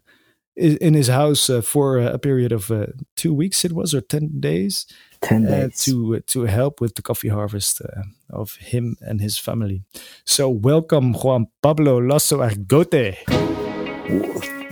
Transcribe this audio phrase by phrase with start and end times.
[0.57, 3.65] in his house uh, for a period of uh, two weeks.
[3.65, 4.87] It was or ten days.
[5.23, 9.85] Ten days to to help with the coffee harvest uh, of him and his family.
[10.25, 13.15] So welcome, Juan Pablo Lasso Argote.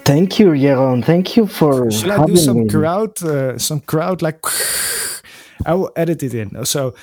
[0.04, 1.04] Thank you, Jeroen.
[1.04, 1.88] Thank you for.
[1.90, 2.68] Shall I do some me?
[2.68, 3.22] crowd?
[3.22, 4.40] Uh, some crowd like.
[5.66, 6.64] I will edit it in.
[6.64, 6.94] So.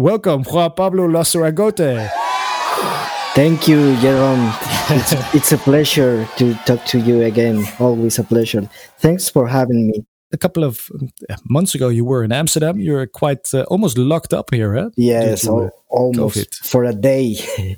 [0.00, 2.08] Welcome, Juan Pablo Lasso-Argote.
[3.34, 4.50] Thank you, Jeroen.
[4.88, 7.66] It's, it's, a pleasure to talk to you again.
[7.78, 8.66] Always a pleasure.
[8.96, 10.06] Thanks for having me.
[10.32, 10.90] A couple of
[11.50, 12.80] months ago, you were in Amsterdam.
[12.80, 14.88] You were quite uh, almost locked up here, huh?
[14.96, 16.54] Yes, uh, almost COVID.
[16.66, 17.36] for a day.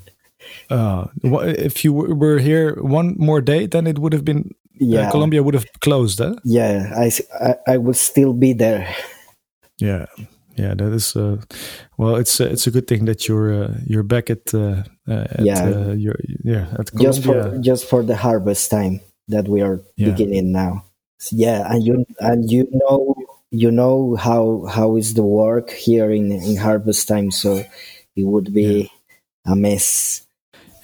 [0.71, 4.55] uh, if you were here one more day, then it would have been.
[4.81, 5.11] Uh, yeah.
[5.11, 6.37] Colombia would have closed, huh?
[6.45, 7.11] Yeah, I,
[7.41, 8.95] I, I would still be there.
[9.79, 10.07] Yeah,
[10.57, 11.41] yeah, that is uh,
[11.97, 12.17] well.
[12.17, 15.45] It's uh, it's a good thing that you're uh, you're back at, uh, uh, at
[15.45, 19.81] yeah uh, your, yeah at just for just for the harvest time that we are
[19.97, 20.11] yeah.
[20.11, 20.85] beginning now.
[21.19, 23.15] So, yeah, and you and you know
[23.51, 27.65] you know how how is the work here in in harvest time, so
[28.17, 28.91] it would be
[29.47, 29.53] yeah.
[29.53, 30.27] a mess.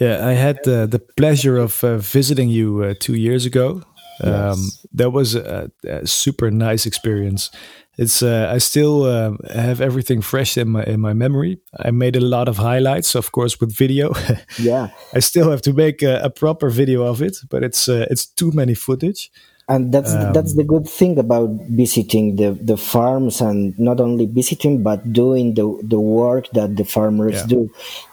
[0.00, 3.82] Yeah, I had the pleasure of visiting you two years ago.
[4.22, 4.70] Um.
[4.92, 7.50] That was a, a super nice experience
[7.98, 11.58] it's uh, I still uh, have everything fresh in my in my memory.
[11.84, 14.14] I made a lot of highlights, of course, with video.
[14.58, 18.06] yeah, I still have to make a, a proper video of it, but it's uh,
[18.08, 19.32] it's too many footage.
[19.68, 24.26] And that's um, that's the good thing about visiting the, the farms and not only
[24.26, 27.46] visiting but doing the the work that the farmers yeah.
[27.46, 27.70] do,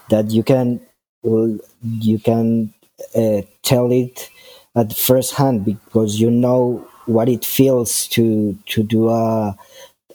[0.10, 0.82] that you can
[1.24, 2.74] you can
[3.16, 4.32] uh, tell it
[4.76, 9.56] at first hand because you know what it feels to to do a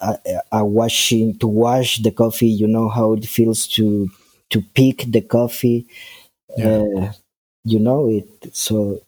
[0.01, 0.19] a,
[0.53, 2.49] a washing to wash the coffee.
[2.49, 4.11] You know how it feels to
[4.51, 5.87] to pick the coffee.
[6.57, 6.67] Yeah.
[6.67, 7.13] Uh,
[7.65, 8.55] you know it.
[8.55, 9.01] So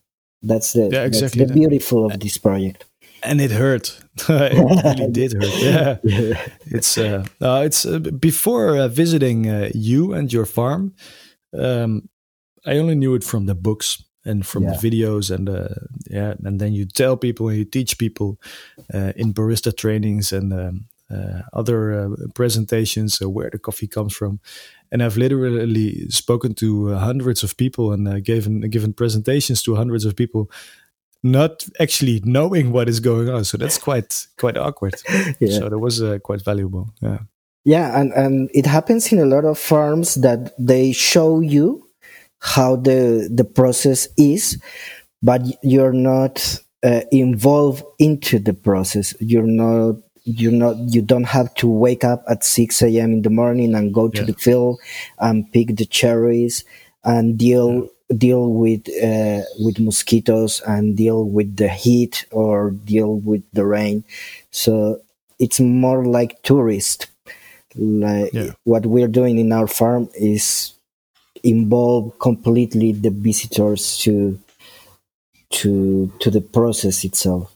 [0.42, 1.40] that's the yeah, exactly.
[1.40, 2.84] that's the beautiful of this project.
[3.24, 4.00] And it hurt.
[4.28, 5.62] it really did hurt.
[5.62, 6.48] Yeah, yeah.
[6.66, 10.94] it's uh, uh it's uh, before uh, visiting uh, you and your farm.
[11.56, 12.08] Um,
[12.64, 14.72] I only knew it from the books and from yeah.
[14.72, 15.68] the videos and uh,
[16.08, 18.38] yeah and then you tell people and you teach people
[18.94, 24.14] uh, in barista trainings and um, uh, other uh, presentations uh, where the coffee comes
[24.14, 24.40] from.
[24.90, 30.04] And i've literally spoken to uh, hundreds of people and given given presentations to hundreds
[30.04, 30.50] of people
[31.22, 33.44] not actually knowing what is going on.
[33.44, 34.94] So that's quite quite awkward.
[35.40, 35.58] Yeah.
[35.58, 36.94] so that was quite valuable.
[37.00, 37.18] Yeah.
[37.64, 41.86] Yeah and and it happens in a lot of farms that they show you
[42.42, 44.60] how the the process is,
[45.22, 49.14] but you're not uh, involved into the process.
[49.20, 53.30] You're not you're not you don't have to wake up at 6 a.m in the
[53.30, 54.26] morning and go to yeah.
[54.26, 54.80] the field
[55.18, 56.64] and pick the cherries
[57.02, 58.16] and deal yeah.
[58.16, 64.04] deal with uh, with mosquitoes and deal with the heat or deal with the rain
[64.52, 65.00] so
[65.40, 67.08] it's more like tourist
[67.74, 68.52] like yeah.
[68.62, 70.74] what we're doing in our farm is
[71.42, 74.38] involve completely the visitors to
[75.50, 77.54] to to the process itself.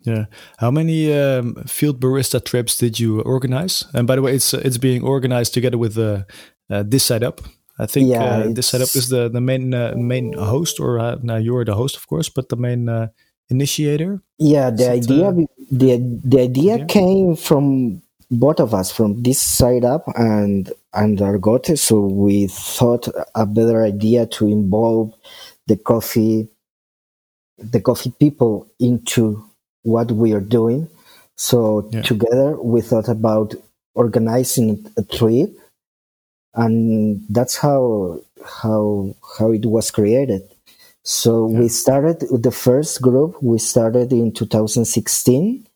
[0.00, 0.26] Yeah.
[0.58, 3.84] How many um, field barista trips did you organize?
[3.94, 6.24] And by the way, it's it's being organized together with uh,
[6.70, 7.40] uh, this side up.
[7.78, 10.98] I think yeah, uh, This Side Up is the the main uh, main host, or
[11.00, 13.08] uh, now you're the host, of course, but the main uh,
[13.50, 14.22] initiator.
[14.38, 15.34] Yeah, the idea
[15.72, 16.86] the the idea yeah.
[16.86, 18.02] came from
[18.38, 21.78] both of us, from this side up and and Argote.
[21.78, 25.14] So we thought a better idea to involve
[25.66, 26.48] the coffee
[27.58, 29.44] the coffee people into
[29.82, 30.88] what we are doing.
[31.36, 32.02] So yeah.
[32.02, 33.54] together we thought about
[33.94, 35.50] organizing a trip
[36.54, 40.42] and that's how how how it was created.
[41.02, 41.60] So yeah.
[41.60, 45.66] we started the first group we started in 2016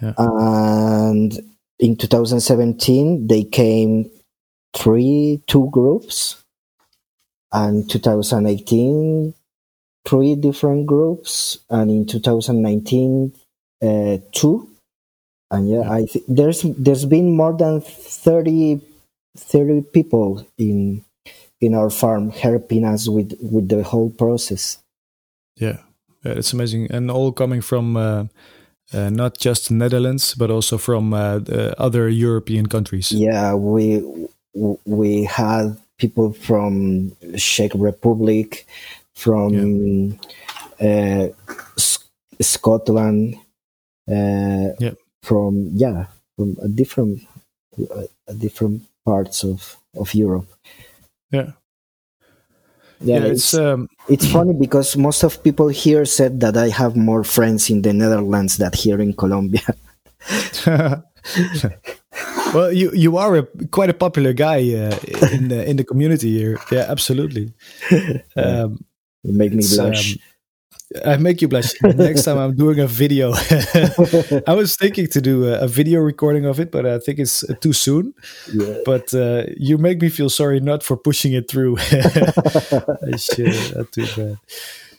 [0.00, 0.12] yeah.
[0.18, 1.38] and
[1.78, 4.10] in 2017 they came
[4.74, 6.42] three two groups
[7.52, 9.34] and 2018
[10.06, 13.32] three different groups, and in 2019,
[13.82, 14.70] uh, two.
[15.50, 18.80] And yeah, I th- there's there's been more than 30,
[19.36, 21.04] 30 people in
[21.60, 24.78] in our farm helping us with with the whole process.
[25.56, 25.78] Yeah,
[26.24, 27.96] yeah it's amazing, and all coming from.
[27.96, 28.26] Uh,
[28.94, 31.40] uh, not just Netherlands, but also from uh,
[31.78, 33.12] other European countries.
[33.12, 34.02] Yeah, we
[34.84, 38.66] we had people from Czech Republic,
[39.14, 40.18] from
[40.80, 41.28] yeah.
[41.28, 41.28] uh,
[42.40, 43.36] Scotland,
[44.08, 44.94] uh, yeah.
[45.22, 46.06] from yeah,
[46.36, 47.22] from a different
[47.78, 50.46] uh, different parts of of Europe.
[51.30, 51.52] Yeah.
[53.00, 56.68] Yeah, yeah it's it's, um, it's funny because most of people here said that I
[56.68, 59.66] have more friends in the Netherlands than here in Colombia.
[62.54, 64.96] well, you you are a, quite a popular guy uh,
[65.32, 66.58] in the in the community here.
[66.70, 67.52] Yeah, absolutely.
[68.36, 68.84] Um,
[69.22, 70.14] you make me blush.
[70.14, 70.18] Um,
[71.04, 71.72] I make you blush.
[71.82, 73.32] Next time I'm doing a video,
[74.46, 77.44] I was thinking to do a, a, video recording of it, but I think it's
[77.44, 78.14] uh, too soon.
[78.52, 78.78] Yeah.
[78.84, 81.76] But uh, you make me feel sorry not for pushing it through.
[83.18, 84.38] Shit, not too bad.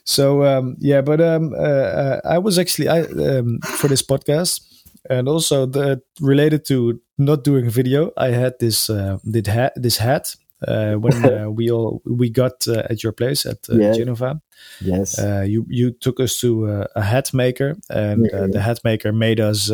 [0.04, 4.62] So um, yeah, but um, uh, uh, I was actually I um, for this podcast,
[5.10, 8.12] and also the related to not doing a video.
[8.18, 10.36] I had this uh, did ha- this hat
[10.66, 13.94] Uh, when uh, we all we got uh, at your place at uh, yeah.
[13.94, 14.42] Genova.
[14.82, 16.66] Yes, uh, you you took us to
[16.96, 18.48] a hat maker, and yeah.
[18.50, 19.72] the hat maker made us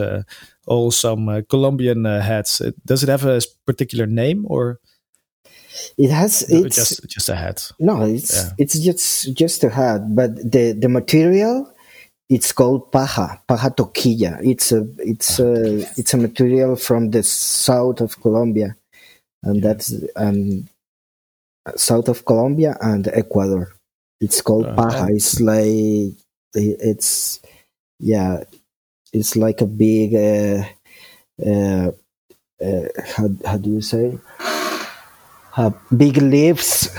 [0.68, 2.62] all some Colombian hats.
[2.86, 4.80] Does it have a particular name or?
[5.98, 7.72] It has it's just just a hat.
[7.80, 8.52] No, it's yeah.
[8.58, 11.74] it's just just a hat, but the the material
[12.30, 14.40] it's called paja, paja toquilla.
[14.44, 18.76] It's a it's a it's a material from the south of Colombia,
[19.44, 19.62] and yeah.
[19.62, 20.68] that's and
[21.75, 23.74] south of Colombia and Ecuador.
[24.19, 25.07] It's called uh, paja.
[25.10, 26.15] It's like
[26.54, 27.39] it's
[28.00, 28.44] yeah,
[29.12, 30.63] it's like a big uh,
[31.45, 31.92] uh,
[32.63, 34.18] uh, how how do you say
[35.57, 36.89] uh, big leaves,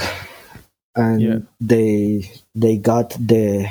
[0.94, 1.38] and yeah.
[1.61, 3.70] they they got the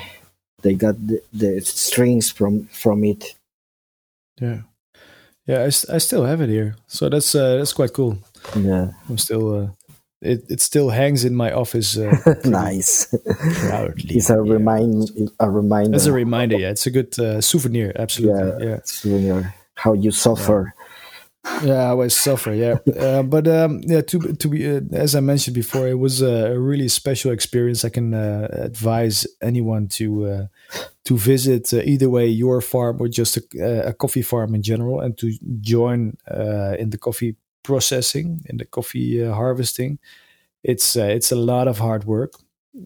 [0.61, 3.35] they got the, the strings from from it.
[4.39, 4.61] Yeah,
[5.45, 5.59] yeah.
[5.59, 8.17] I, I still have it here, so that's uh, that's quite cool.
[8.55, 9.67] Yeah, I'm still uh,
[10.23, 11.97] it, it still hangs in my office.
[11.97, 13.13] Uh, nice.
[13.67, 14.15] Proudly.
[14.15, 14.53] It's a yeah.
[14.53, 15.09] remind
[15.39, 15.95] a reminder.
[15.95, 16.57] It's a reminder.
[16.57, 17.91] Yeah, it's a good uh, souvenir.
[17.95, 18.65] Absolutely.
[18.65, 18.79] Yeah, yeah.
[18.83, 19.53] Souvenir.
[19.75, 20.73] How you suffer.
[21.45, 22.53] Yeah, yeah I always suffer.
[22.53, 24.01] Yeah, uh, but um, yeah.
[24.01, 27.83] To to be uh, as I mentioned before, it was a really special experience.
[27.83, 30.45] I can uh, advise anyone to uh,
[31.05, 35.17] to visit either way your farm or just a, a, coffee farm in general, and
[35.17, 36.17] to join
[36.79, 39.99] in the coffee processing and the coffee uh, harvesting.
[40.63, 42.33] It's uh, it's a lot of hard work,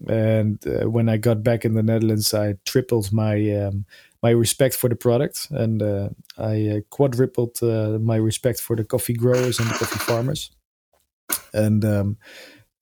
[0.08, 3.84] and uh, when I got back in the Netherlands, I tripled my um,
[4.22, 5.82] my respect for the product, and
[6.36, 10.50] I quadrupled my respect for the coffee growers and the coffee farmers,
[11.52, 12.16] and um,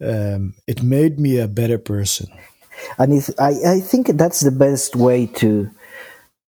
[0.02, 2.28] um, it made me a better person.
[2.98, 5.70] And I I think that's the best way to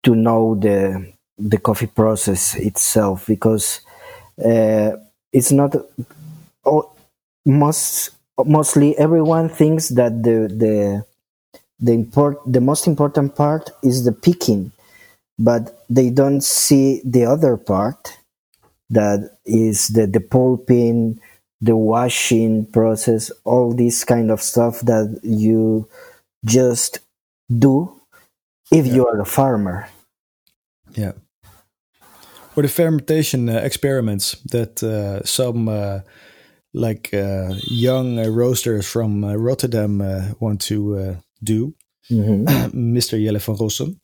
[0.03, 3.81] to know the the coffee process itself because
[4.43, 4.91] uh,
[5.33, 5.75] it's not
[6.63, 6.95] all,
[7.45, 8.11] most
[8.45, 11.05] mostly everyone thinks that the the
[11.79, 14.71] the import the most important part is the picking
[15.37, 18.17] but they don't see the other part
[18.89, 21.19] that is the the pulping
[21.61, 25.87] the washing process all this kind of stuff that you
[26.45, 26.99] just
[27.49, 27.91] do
[28.71, 28.93] if yeah.
[28.93, 29.87] you are a farmer
[30.93, 31.13] yeah
[32.55, 35.99] or the fermentation uh, experiments that uh, some uh,
[36.73, 41.73] like uh, young uh, roasters from uh, Rotterdam uh, want to uh, do,
[42.09, 42.45] mm-hmm.
[42.97, 43.21] Mr.
[43.21, 43.99] Jelle van Rossum.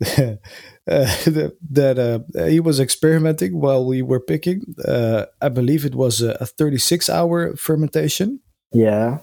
[0.86, 4.62] that he was experimenting while we were picking.
[4.86, 8.40] I believe it was a, a 36 hour fermentation.
[8.72, 9.18] Yeah.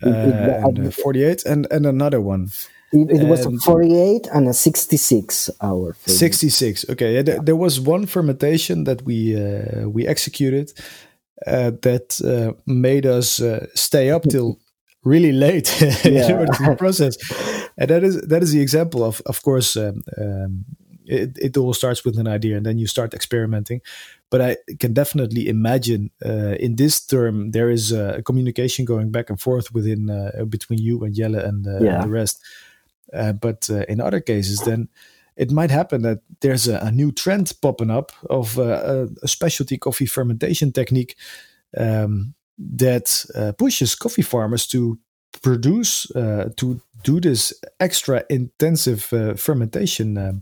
[0.00, 2.48] and 48 and, and another one.
[2.92, 5.96] It, it was a 48 and a 66 hour.
[6.06, 6.90] 66.
[6.90, 7.14] Okay.
[7.14, 10.72] Yeah, there, there, was one fermentation that we uh, we executed
[11.46, 14.58] uh, that uh, made us uh, stay up till
[15.04, 17.16] really late in to process.
[17.78, 20.64] And that is that is the example of of course um, um,
[21.04, 23.80] it, it all starts with an idea and then you start experimenting.
[24.30, 29.30] But I can definitely imagine uh, in this term there is a communication going back
[29.30, 31.94] and forth within uh, between you and Jelle and, yeah.
[31.94, 32.40] and the rest.
[33.40, 34.88] But in other cases, then
[35.36, 39.78] it might happen that there's a, a new trend popping up of uh, a specialty
[39.78, 41.16] coffee fermentation technique
[41.76, 44.98] um, that uh, pushes coffee farmers to
[45.40, 50.18] produce uh, to do this extra intensive uh, fermentation.
[50.18, 50.32] Uh,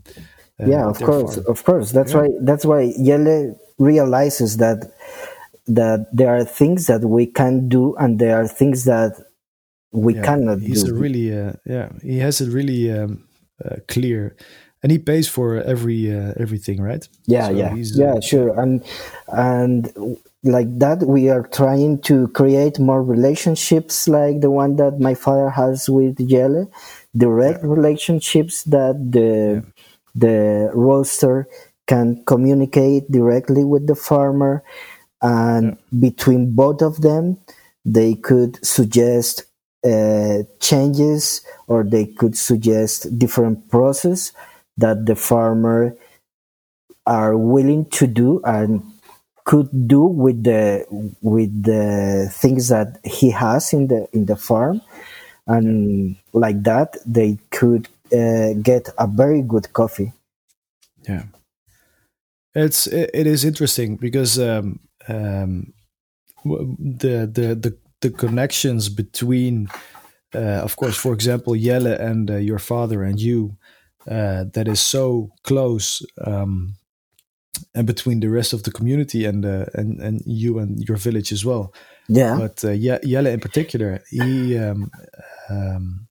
[0.59, 1.45] uh, yeah, of course, farm.
[1.47, 1.91] of course.
[1.91, 2.21] That's yeah.
[2.21, 4.91] why that's why Jelle realizes that
[5.67, 9.13] that there are things that we can do and there are things that
[9.91, 10.95] we yeah, cannot he's do.
[10.95, 13.27] A really, uh, yeah, he has a really um,
[13.87, 14.35] clear
[14.83, 17.07] and he pays for every uh, everything, right?
[17.25, 18.59] Yeah, so yeah, yeah, uh, sure.
[18.59, 18.83] And
[19.27, 25.13] and like that, we are trying to create more relationships like the one that my
[25.13, 26.71] father has with Jelle,
[27.15, 27.69] direct yeah.
[27.69, 29.71] relationships that the yeah.
[30.15, 31.47] the roaster
[31.87, 34.63] can communicate directly with the farmer,
[35.21, 35.99] and yeah.
[36.09, 37.37] between both of them,
[37.85, 39.45] they could suggest
[39.83, 44.31] uh, changes or they could suggest different process
[44.77, 45.95] that the farmer
[47.05, 48.83] are willing to do and
[49.43, 50.85] could do with the
[51.21, 54.81] with the things that he has in the in the farm.
[55.47, 60.13] And like that they could uh, get a very good coffee.
[61.07, 61.23] Yeah.
[62.53, 65.73] It's it, is interesting because um, um,
[66.43, 69.67] the the the the connections between
[70.33, 73.57] uh, of course for example Jelle and uh, your father and you
[74.09, 76.75] uh, that is so close um,
[77.75, 81.31] and between the rest of the community and uh, and and you and your village
[81.31, 81.73] as well.
[82.07, 82.37] Yeah.
[82.37, 84.91] But uh, Jelle in particular, he um,
[85.49, 86.07] um,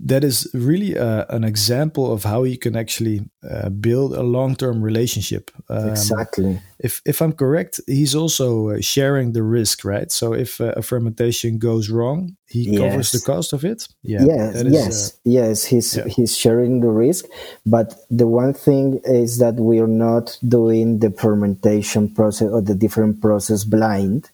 [0.00, 4.80] that is really uh, an example of how you can actually uh, build a long-term
[4.80, 5.50] relationship.
[5.68, 6.60] Um, exactly.
[6.78, 10.12] If if I'm correct, he's also uh, sharing the risk, right?
[10.12, 12.78] So if uh, a fermentation goes wrong, he yes.
[12.80, 13.88] covers the cost of it.
[14.02, 14.24] Yeah.
[14.24, 14.54] Yes.
[14.54, 15.10] Is, yes.
[15.10, 15.64] Uh, yes.
[15.64, 16.06] He's yeah.
[16.06, 17.24] he's sharing the risk,
[17.66, 22.74] but the one thing is that we are not doing the fermentation process or the
[22.76, 24.30] different process blind.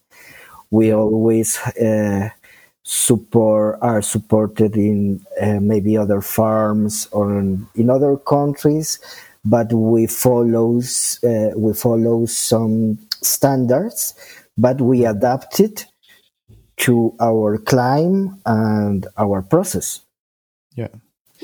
[0.71, 2.31] We always uh,
[2.85, 8.99] support are supported in uh, maybe other farms or in, in, other countries,
[9.45, 14.15] but we follows uh, we follow some standards,
[14.59, 15.87] but we adapt it
[16.77, 20.01] to our climb and our process.
[20.77, 20.89] Yeah.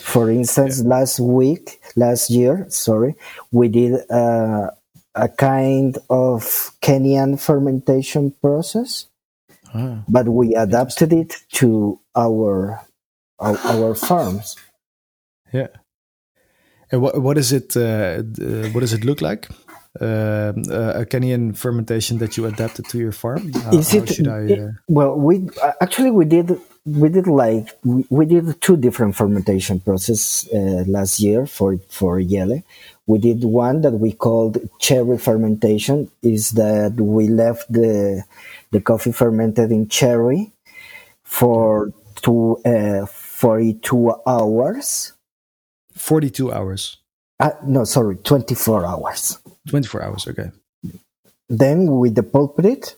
[0.02, 0.88] For instance, yeah.
[0.88, 3.14] last week, last year, sorry,
[3.50, 4.70] we did uh,
[5.14, 6.42] a kind of
[6.80, 9.06] Kenyan fermentation process
[9.74, 10.02] Ah.
[10.08, 12.80] but we adapted it to our
[13.38, 14.56] our, our farms.
[15.52, 15.68] Yeah.
[16.92, 17.76] And what what is it?
[17.76, 18.22] Uh,
[18.72, 19.48] what does it look like?
[20.00, 20.52] Uh,
[21.00, 23.52] a Kenyan fermentation that you adapted to your farm?
[23.52, 24.54] How, is it, I?
[24.54, 24.68] Uh...
[24.88, 25.48] well, we
[25.80, 31.20] actually we did we did like we, we did two different fermentation processes uh, last
[31.20, 32.62] year for for Jelle.
[33.06, 36.10] We did one that we called cherry fermentation.
[36.22, 38.24] Is that we left the
[38.72, 40.52] the coffee fermented in cherry
[41.24, 45.12] for two, uh, 42 hours.
[45.94, 46.98] 42 hours?
[47.38, 49.38] Uh, no, sorry, 24 hours.
[49.68, 50.50] 24 hours, okay.
[51.48, 52.96] Then we depulped it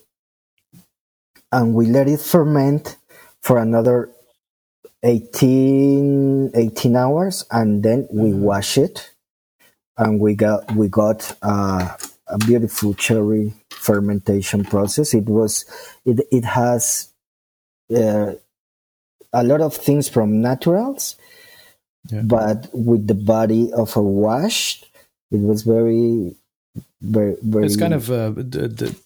[1.50, 2.96] and we let it ferment
[3.40, 4.10] for another
[5.02, 8.42] 18, 18 hours and then we mm-hmm.
[8.42, 9.10] wash it
[9.96, 11.96] and we got we got uh,
[12.28, 13.52] a beautiful cherry
[13.82, 15.14] fermentation process.
[15.14, 15.64] It was
[16.04, 17.12] it it has
[17.94, 18.32] uh,
[19.32, 21.16] a lot of things from naturals,
[22.10, 22.22] yeah.
[22.22, 24.82] but with the body of a wash,
[25.30, 26.36] it was very
[27.00, 27.66] very very.
[27.66, 28.96] It's kind of uh, the, the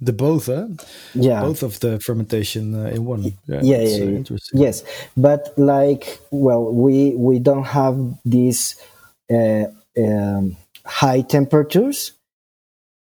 [0.00, 0.68] the both, huh?
[1.14, 3.24] Yeah, both of the fermentation uh, in one.
[3.24, 4.04] Yeah, yeah, yeah, yeah.
[4.04, 4.60] interesting.
[4.60, 4.84] Yes,
[5.16, 8.76] but like, well, we we don't have these
[9.30, 9.64] uh,
[9.98, 10.56] um,
[10.86, 12.12] high temperatures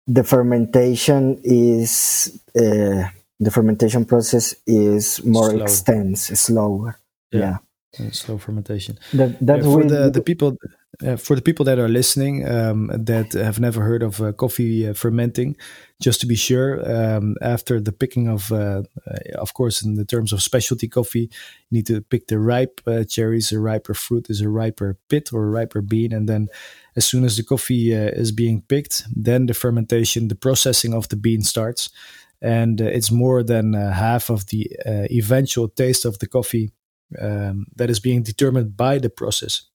[0.09, 3.05] the fermentation is uh,
[3.39, 5.63] the fermentation process is more Slow.
[5.63, 6.99] extensive, slower.
[7.31, 7.57] Yeah.
[7.99, 8.09] yeah.
[8.11, 8.97] slow fermentation.
[9.13, 10.57] That, that yeah, for the, the people
[11.05, 14.87] uh, for the people that are listening um, that have never heard of uh, coffee
[14.87, 15.55] uh, fermenting,
[16.01, 20.05] just to be sure, um, after the picking of, uh, uh, of course, in the
[20.05, 21.29] terms of specialty coffee,
[21.69, 23.51] you need to pick the ripe uh, cherries.
[23.51, 26.49] A riper fruit is a riper pit or a riper bean, and then
[26.95, 31.15] as soon as the coffee is being picked, then the fermentation, the processing of the
[31.15, 31.89] bean starts,
[32.41, 34.69] and it's more than half of the
[35.11, 36.71] eventual taste of the coffee
[37.19, 39.68] um, that is being determined by the process.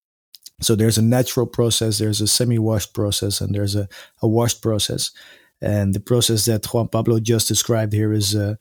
[0.61, 3.89] So there's a natural process, there's a semi-washed process, and there's a,
[4.23, 5.11] a washed process.
[5.61, 8.57] And the process that Juan Pablo just described here is uh,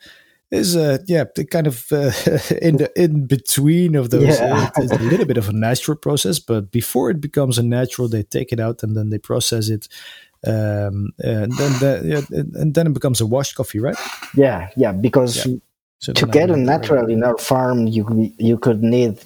[0.52, 2.12] is uh, yeah the kind of uh,
[2.62, 4.40] in the in between of those.
[4.40, 4.70] Yeah.
[4.78, 8.24] it's a little bit of a natural process, but before it becomes a natural, they
[8.24, 9.88] take it out and then they process it.
[10.46, 13.96] Um, and then the, yeah, and then it becomes a washed coffee, right?
[14.36, 15.56] Yeah, yeah, because yeah.
[16.00, 19.24] So to get a natural in our farm, you you could need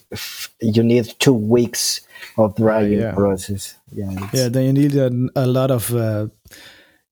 [0.61, 2.01] you need two weeks
[2.37, 3.13] of drying yeah.
[3.13, 3.75] process.
[3.91, 4.49] Yeah, yeah.
[4.49, 6.27] Then you need a, a lot of uh,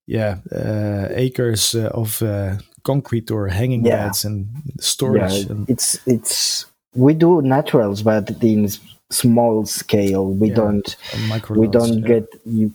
[0.06, 4.06] yeah uh, acres uh, of uh, concrete or hanging yeah.
[4.06, 4.48] beds and
[4.80, 5.44] storage.
[5.44, 8.68] Yeah, and it's it's we do naturals, but in
[9.10, 10.32] small scale.
[10.32, 10.96] We yeah, don't
[11.50, 12.08] we don't yeah.
[12.08, 12.26] get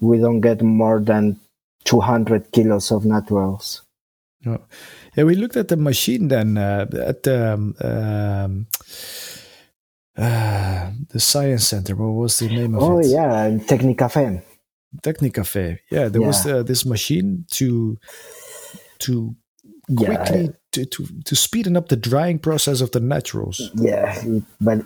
[0.01, 1.39] we don't get more than
[1.83, 3.81] two hundred kilos of naturals.
[4.45, 4.59] No.
[5.15, 8.67] Yeah, we looked at the machine then uh, at the um, um,
[10.17, 11.95] uh, the science center.
[11.95, 13.05] What was the name of oh, it?
[13.05, 14.41] Oh yeah, Tecnicafé.
[15.01, 15.79] Tecnicafé.
[15.89, 16.27] Yeah, there yeah.
[16.27, 17.97] was uh, this machine to
[18.99, 19.35] to
[19.95, 20.51] quickly yeah.
[20.73, 23.71] to, to to speeden up the drying process of the naturals.
[23.75, 24.21] Yeah,
[24.59, 24.85] but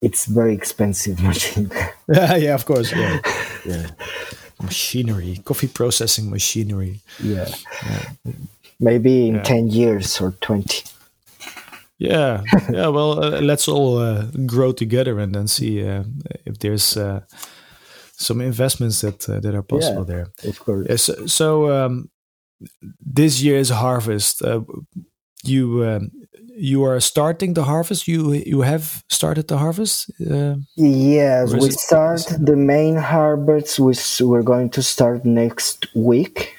[0.00, 1.70] it's very expensive machine.
[2.08, 2.92] yeah, yeah, of course.
[2.92, 3.20] Yeah,
[3.64, 3.90] yeah.
[4.62, 7.00] Machinery, coffee processing machinery.
[7.18, 7.48] Yeah.
[7.86, 8.32] yeah
[8.80, 9.42] maybe in yeah.
[9.42, 10.82] 10 years or 20
[12.00, 12.42] yeah.
[12.72, 16.04] Yeah well uh, let's all uh, grow together and then see uh,
[16.46, 17.20] if there's uh,
[18.16, 20.26] some investments that uh, that are possible yeah, there.
[20.50, 20.86] of course.
[20.88, 22.10] Yeah, so, so um,
[23.00, 24.42] this year's harvest.
[24.42, 24.62] Uh,
[25.42, 26.10] you um,
[26.54, 28.06] you are starting the harvest?
[28.06, 30.10] You you have started the harvest
[30.76, 36.54] yes we start the main harvest which we're going to start next week.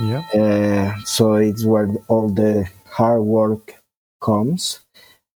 [0.00, 0.22] Yeah.
[0.34, 3.74] Uh, so it's where all the hard work
[4.24, 4.80] comes,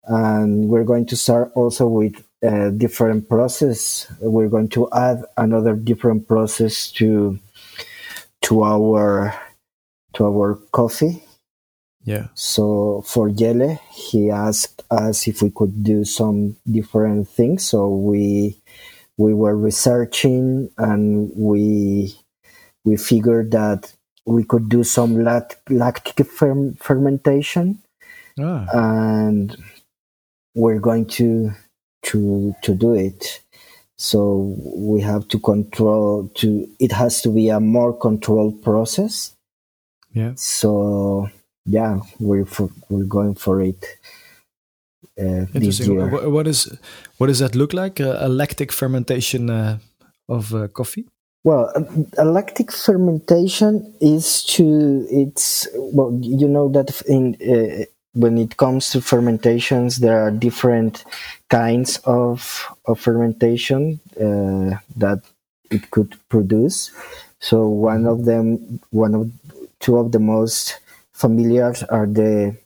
[0.05, 4.07] and we're going to start also with a different process.
[4.21, 7.39] We're going to add another different process to
[8.43, 9.35] to our
[10.13, 11.23] to our coffee.
[12.05, 12.27] Yeah.
[12.35, 17.67] So for Jelle, he asked us if we could do some different things.
[17.67, 18.55] So we
[19.17, 22.15] we were researching and we
[22.85, 23.91] we figured that
[24.25, 27.79] we could do some lactic fermentation,
[28.39, 28.65] ah.
[28.73, 29.55] and
[30.55, 31.51] we're going to
[32.03, 33.41] to to do it.
[33.97, 36.29] So we have to control.
[36.35, 39.35] To it has to be a more controlled process.
[40.13, 40.33] Yeah.
[40.35, 41.29] So
[41.65, 43.85] yeah, we're for, we're going for it.
[45.19, 45.97] Uh, Interesting.
[46.31, 46.77] What is
[47.17, 47.99] what does that look like?
[47.99, 49.79] a lactic fermentation uh,
[50.29, 51.05] of uh, coffee?
[51.43, 51.71] Well,
[52.17, 57.85] a lactic fermentation is to it's well, you know that in uh,
[58.17, 61.05] when it comes to fermentations, there are different
[61.49, 65.21] kinds of of fermentation uh, that
[65.69, 66.91] it could produce.
[67.39, 69.31] So one of them, one of
[69.79, 70.79] two of the most
[71.13, 72.57] familiar are the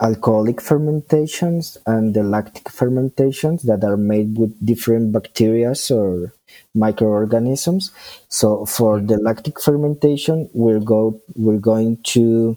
[0.00, 6.32] alcoholic fermentations and the lactic fermentations that are made with different bacteria or
[6.74, 7.90] microorganisms.
[8.28, 12.56] So for the lactic fermentation, we're go we're going to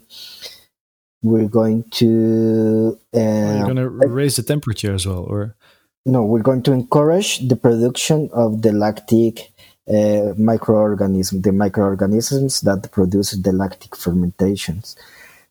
[1.22, 5.56] we're going to uh, you're going to raise the temperature as well, or
[6.04, 6.24] no?
[6.24, 9.52] We're going to encourage the production of the lactic
[9.88, 14.96] uh, microorganism, the microorganisms that produce the lactic fermentations.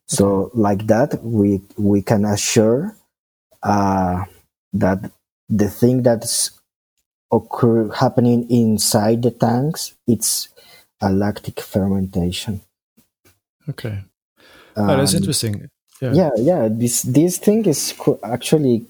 [0.07, 2.95] So like that, we we can assure
[3.63, 4.25] uh,
[4.73, 5.11] that
[5.49, 6.51] the thing that's
[7.31, 10.49] occur happening inside the tanks it's
[11.01, 12.61] a lactic fermentation.
[13.69, 14.03] Okay,
[14.75, 15.69] um, oh, that's interesting.
[16.01, 16.13] Yeah.
[16.13, 16.67] yeah, yeah.
[16.71, 18.85] This this thing is actually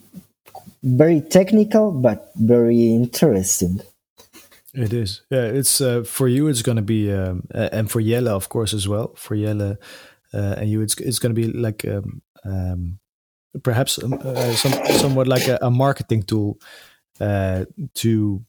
[0.83, 3.81] very technical, but very interesting.
[4.73, 5.21] It is.
[5.29, 6.47] Yeah, it's uh, for you.
[6.47, 9.13] It's going to be, um, and for Jelle, of course, as well.
[9.15, 9.77] For Jelle,
[10.33, 12.99] uh, and you it's it's going to be like um, um,
[13.63, 16.57] perhaps um, uh, some somewhat like a, a marketing tool
[17.19, 17.65] uh,
[17.95, 18.45] to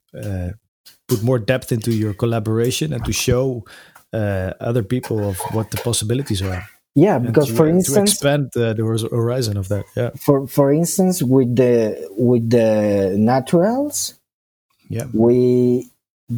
[1.08, 3.64] put more depth into your collaboration and to show
[4.12, 6.68] uh, other people of what the possibilities are.
[6.94, 9.86] Yeah, because to, for instance, to expand uh, the horizon of that.
[9.96, 10.10] Yeah.
[10.20, 14.14] For for instance, with the with the naturals,
[14.90, 15.88] yeah, we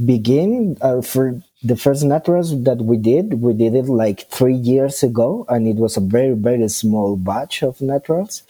[0.06, 3.42] begin uh, for the first naturals that we did.
[3.42, 7.64] We did it like three years ago, and it was a very very small batch
[7.64, 8.44] of naturals,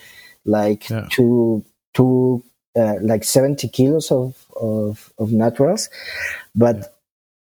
[0.44, 1.08] like yeah.
[1.10, 1.64] two
[1.94, 2.44] two
[2.76, 5.88] uh, like seventy kilos of of of naturals,
[6.54, 6.76] but.
[6.76, 6.84] Yeah.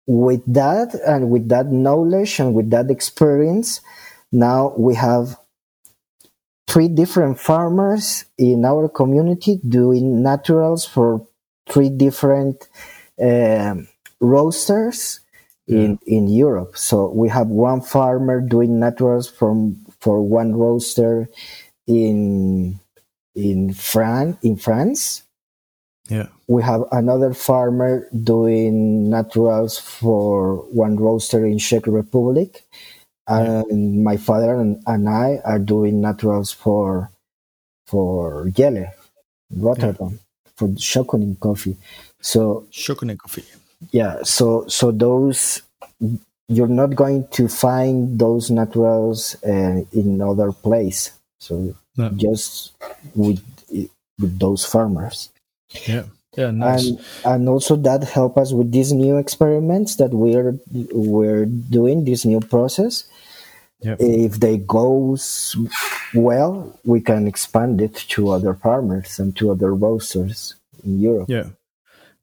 [0.06, 3.80] With that and with that knowledge and with that experience,
[4.32, 5.36] now we have
[6.68, 11.26] three different farmers in our community doing naturals for
[11.68, 12.68] three different
[13.20, 13.74] uh,
[14.20, 15.20] roasters
[15.66, 16.76] in in Europe.
[16.76, 21.28] So we have one farmer doing naturals from for one roaster
[21.86, 22.78] in
[23.34, 25.22] in France in France.
[26.08, 26.26] Yeah.
[26.48, 32.64] We have another farmer doing naturals for one roaster in Czech Republic
[33.26, 37.10] and my father and, and I are doing naturals for
[37.86, 38.92] for Jelle,
[39.50, 40.50] Rotterdam, yeah.
[40.56, 41.76] for Shokunin coffee.
[42.20, 43.44] So Shokunin coffee.
[43.90, 44.22] Yeah.
[44.22, 45.62] So so those
[46.48, 51.12] you're not going to find those naturals uh, in other place.
[51.38, 52.10] So no.
[52.10, 52.72] just
[53.14, 53.40] with
[54.18, 55.30] with those farmers.
[55.86, 56.04] Yeah.
[56.40, 56.88] Yeah, nice.
[56.88, 60.56] And and also that help us with these new experiments that we're
[60.92, 63.04] we're doing this new process
[63.82, 63.96] Yep.
[64.00, 65.16] If they go
[66.14, 71.28] well, we can expand it to other farmers and to other roasters in Europe.
[71.28, 71.44] Yeah.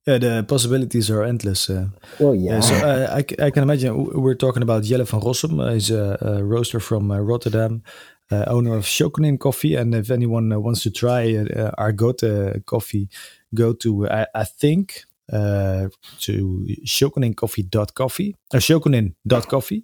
[0.06, 1.69] Yeah, the possibilities are endless.
[1.69, 1.89] Uh,
[2.21, 2.62] oh yeah.
[2.62, 5.60] so uh, I, I can imagine we're talking about Jelle van Rossum.
[5.60, 7.84] Uh, he's a, a roaster from uh, Rotterdam,
[8.32, 9.75] uh, owner of Shokunin Coffee.
[9.75, 13.10] And if anyone uh, wants to try uh, Argote coffee,
[13.53, 19.83] go to I, I think to shokunincoffee.coffee, uh, shokunin.coffee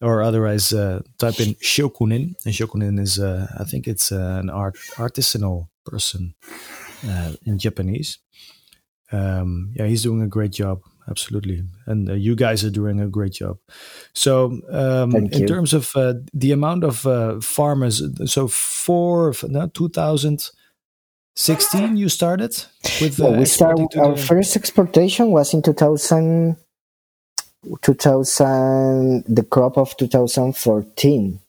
[0.00, 2.34] or otherwise uh, type in shokunin.
[2.44, 6.34] And shokunin is, uh, I think it's uh, an art artisanal person
[7.06, 8.18] uh, in Japanese.
[9.12, 13.08] Um, yeah, he's doing a great job, absolutely, and uh, you guys are doing a
[13.08, 13.58] great job.
[14.14, 19.66] So, um, in terms of uh, the amount of farmers, so for no,
[21.40, 22.52] 2016 you started
[23.00, 23.18] with.
[23.18, 23.88] well, we started.
[23.96, 24.22] Our the...
[24.22, 26.56] first exportation was in 2000.
[27.82, 31.40] 2000 the crop of 2014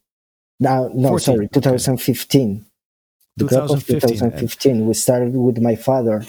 [0.59, 1.19] no no 14.
[1.19, 2.65] sorry 2015
[3.37, 3.49] the 2015.
[3.49, 6.21] crop of 2015 we started with my father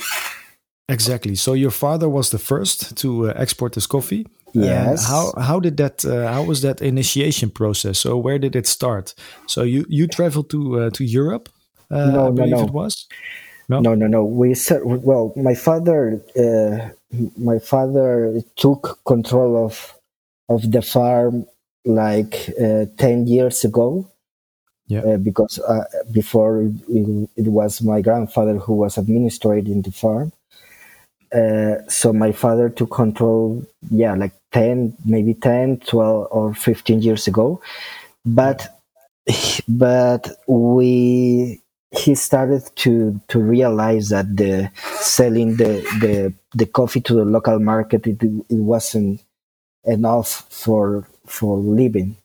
[0.88, 5.32] exactly so your father was the first to uh, export this coffee yes uh, how
[5.42, 9.14] how did that uh, how was that initiation process so where did it start
[9.48, 11.48] so you you traveled to uh, to europe
[11.90, 12.64] uh, no, I no, no.
[12.66, 13.08] it was
[13.80, 14.24] no, no, no, no.
[14.24, 14.54] We
[14.84, 16.90] well, my father, uh,
[17.38, 19.94] my father took control of
[20.48, 21.46] of the farm
[21.84, 24.08] like uh, ten years ago.
[24.88, 25.00] Yeah.
[25.00, 30.32] Uh, because uh, before it, it, was my grandfather who was administrating the farm.
[31.32, 37.26] Uh, so my father took control, yeah, like 10, maybe 10, 12 or 15 years
[37.26, 37.62] ago.
[38.26, 38.68] But,
[39.68, 41.61] but we,
[41.92, 47.58] he started to to realize that the selling the the the coffee to the local
[47.58, 49.22] market it, it wasn't
[49.84, 52.16] enough for for living.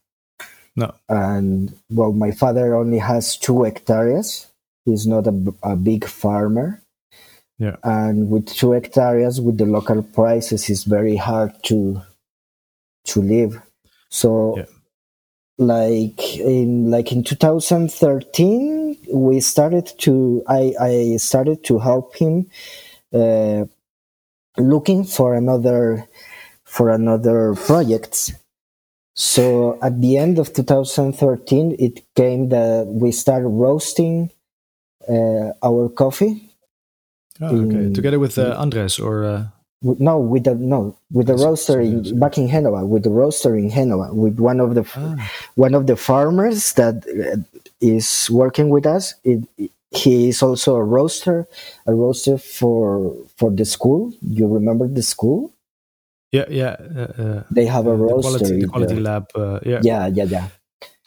[0.76, 0.94] No.
[1.10, 4.48] And well my father only has two hectares.
[4.86, 6.82] He's not a, a big farmer.
[7.60, 7.76] Yeah.
[7.84, 12.02] And with two hectares with the local prices it's very hard to
[13.06, 13.62] to live.
[14.10, 14.77] So yeah
[15.58, 22.46] like in like in 2013 we started to i i started to help him
[23.14, 23.66] uh,
[24.58, 26.08] looking for another
[26.64, 28.32] for another projects.
[29.16, 34.32] So at the end of 2013 it came that we started roasting
[35.10, 36.52] uh, our coffee.
[37.40, 37.88] Oh, okay.
[37.88, 39.46] In, together with uh, andres or uh,
[39.82, 43.70] no with the no with the roaster in, back in Genova with the roaster in
[43.70, 45.32] Genova with one of the ah.
[45.56, 49.44] one of the farmers that uh, working with us it,
[49.92, 51.48] he is also a roaster
[51.86, 54.14] a roaster for for the school.
[54.22, 55.54] You remember the school?
[56.32, 59.80] Yeah yeah uh, uh they have a roaster the quality, the quality lab uh, yeah.
[59.84, 60.48] Yeah yeah yeah.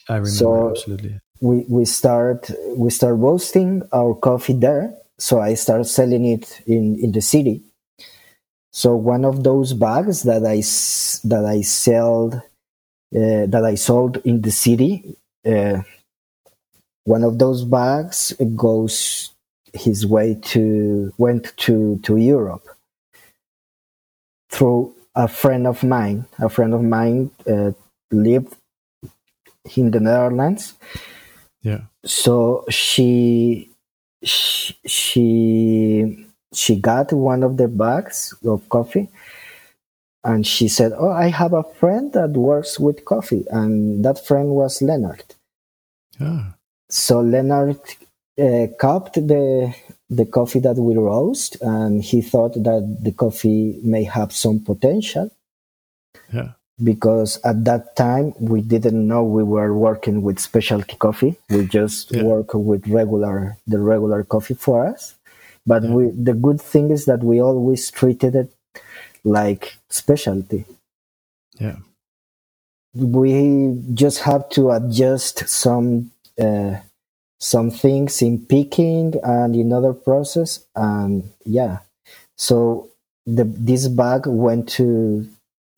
[0.08, 1.20] I remember so absolutely.
[1.40, 4.94] we we start we start roasting our coffee there.
[5.18, 7.60] So i start selling it in in the city
[8.80, 10.64] so one of those bags that I
[11.28, 15.82] that I sold uh, that I sold in the city, uh,
[17.04, 19.32] one of those bags goes
[19.74, 22.66] his way to went to to Europe
[24.48, 26.24] through a friend of mine.
[26.38, 27.72] A friend of mine uh,
[28.10, 28.56] lived
[29.76, 30.72] in the Netherlands.
[31.60, 31.82] Yeah.
[32.06, 33.68] So she,
[34.24, 39.08] she she she got one of the bags of coffee
[40.24, 44.50] and she said, "Oh, I have a friend that works with coffee." And that friend
[44.50, 45.24] was Leonard.
[46.18, 46.52] Yeah.
[46.90, 47.80] So Leonard
[48.38, 49.74] uh, cupped the
[50.10, 55.30] the coffee that we roast, and he thought that the coffee may have some potential.
[56.32, 56.52] Yeah.
[56.82, 61.36] Because at that time we didn't know we were working with specialty coffee.
[61.50, 62.24] We just Yeah.
[62.24, 65.14] work with regular the regular coffee for us.
[65.66, 68.52] But we the good thing is that we always treated it
[69.24, 70.64] like specialty.
[71.58, 71.76] Yeah.
[72.94, 76.76] We just have to adjust some uh,
[77.40, 81.78] some things in picking and in other process and yeah
[82.36, 82.88] so
[83.26, 85.26] the this bag went to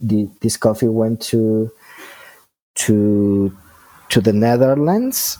[0.00, 1.70] the this coffee went to
[2.74, 3.56] to
[4.08, 5.38] to the netherlands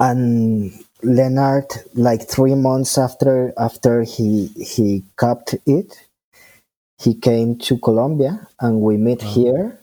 [0.00, 0.72] and
[1.06, 5.90] leonard like three months after after he he cupped it
[6.98, 9.30] he came to colombia and we met Wow.
[9.38, 9.78] here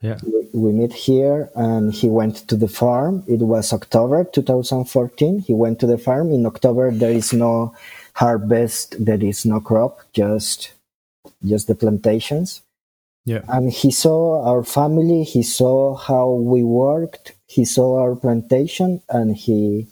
[0.00, 0.18] Yeah.
[0.32, 5.54] we, we met here and he went to the farm it was october 2014 he
[5.54, 7.74] went to the farm in october there is no
[8.14, 10.72] harvest there is no crop just
[11.50, 12.60] just the plantations
[13.26, 13.42] Yeah.
[13.48, 19.28] and he saw our family he saw how we worked he saw our plantation and
[19.46, 19.88] he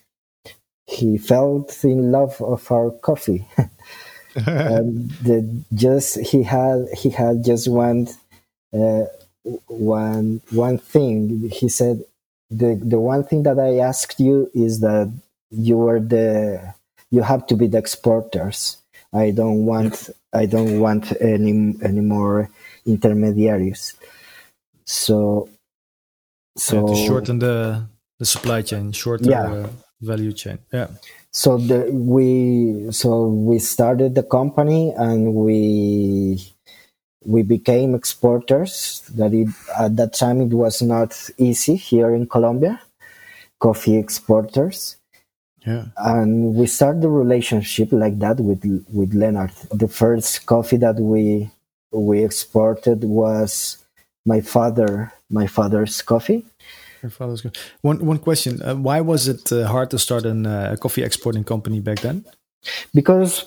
[0.93, 3.47] he felt in love of our coffee.
[4.35, 8.09] And the, just he had he had just one
[8.73, 9.05] uh,
[9.69, 11.51] one one thing.
[11.51, 12.03] He said
[12.49, 15.13] the the one thing that i asked you is that
[15.51, 16.75] you were the
[17.11, 18.79] you have to be the exporters.
[19.13, 22.49] I don't want i don't want any any more
[22.87, 23.95] intermediaries.
[24.87, 25.51] So
[26.57, 27.85] so to shorten the
[28.19, 29.49] the supply chain, shorten Yeah.
[29.49, 29.71] the
[30.03, 30.59] value chain.
[30.73, 30.89] Yeah.
[31.31, 35.61] so the we so we started the company and we
[37.25, 42.75] we became exporters that it, at that time it was not easy here in colombia
[43.61, 44.97] coffee exporters
[45.65, 45.85] Yeah.
[45.97, 48.63] and we start the relationship like that with
[48.93, 51.51] with leonard the first coffee that we
[51.93, 53.79] we exported was
[54.27, 56.45] my father my father's coffee
[57.03, 57.57] Your father's good.
[57.83, 61.03] One one question: uh, Why was it uh, hard to start an, uh, a coffee
[61.03, 62.25] exporting company back then?
[62.95, 63.45] because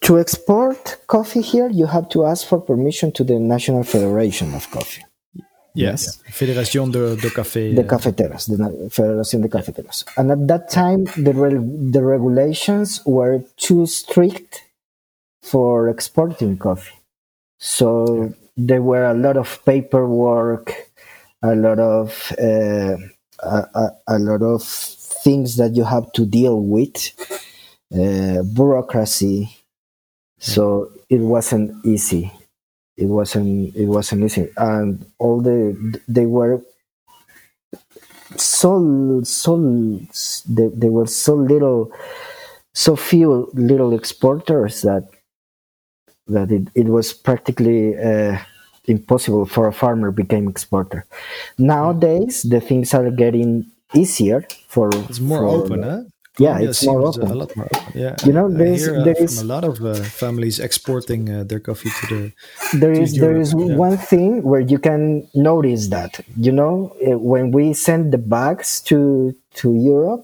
[0.00, 4.68] to export coffee here you have to ask for permission to the national federation of
[4.72, 5.04] coffee
[5.74, 6.18] Yes.
[6.32, 7.74] Fédération de, de Café.
[7.76, 8.56] the uh, cafeteras the
[8.90, 14.62] federación de cafeteros and at that time the re- the regulations were too strict
[15.42, 16.98] for exporting coffee
[17.58, 20.72] so there were a lot of paperwork
[21.42, 22.96] a lot of uh,
[23.42, 26.96] a, a, a lot of things that you have to deal with
[27.94, 29.56] uh, bureaucracy.
[30.38, 32.32] So it wasn't easy.
[32.96, 34.50] It wasn't it wasn't easy.
[34.56, 36.62] And all the they were
[38.36, 39.56] so so
[40.48, 41.92] they, they were so little
[42.74, 45.08] so few little exporters that
[46.26, 48.38] that it, it was practically uh,
[48.86, 51.04] impossible for a farmer became exporter
[51.58, 56.02] nowadays the things are getting easier for It's more for- open, huh?
[56.38, 57.92] yeah Colombia it's more uh, open A lot more open.
[58.04, 58.14] Yeah.
[58.26, 61.60] You know, there's- hear, uh, there is- a lot of uh, families exporting uh, their
[61.60, 62.20] coffee to the.
[62.82, 63.76] there to is Europe, is yeah.
[63.86, 65.02] one thing where you can
[65.34, 66.12] notice that
[66.46, 68.98] you know eh, when we send the bags to
[69.60, 70.22] to Europe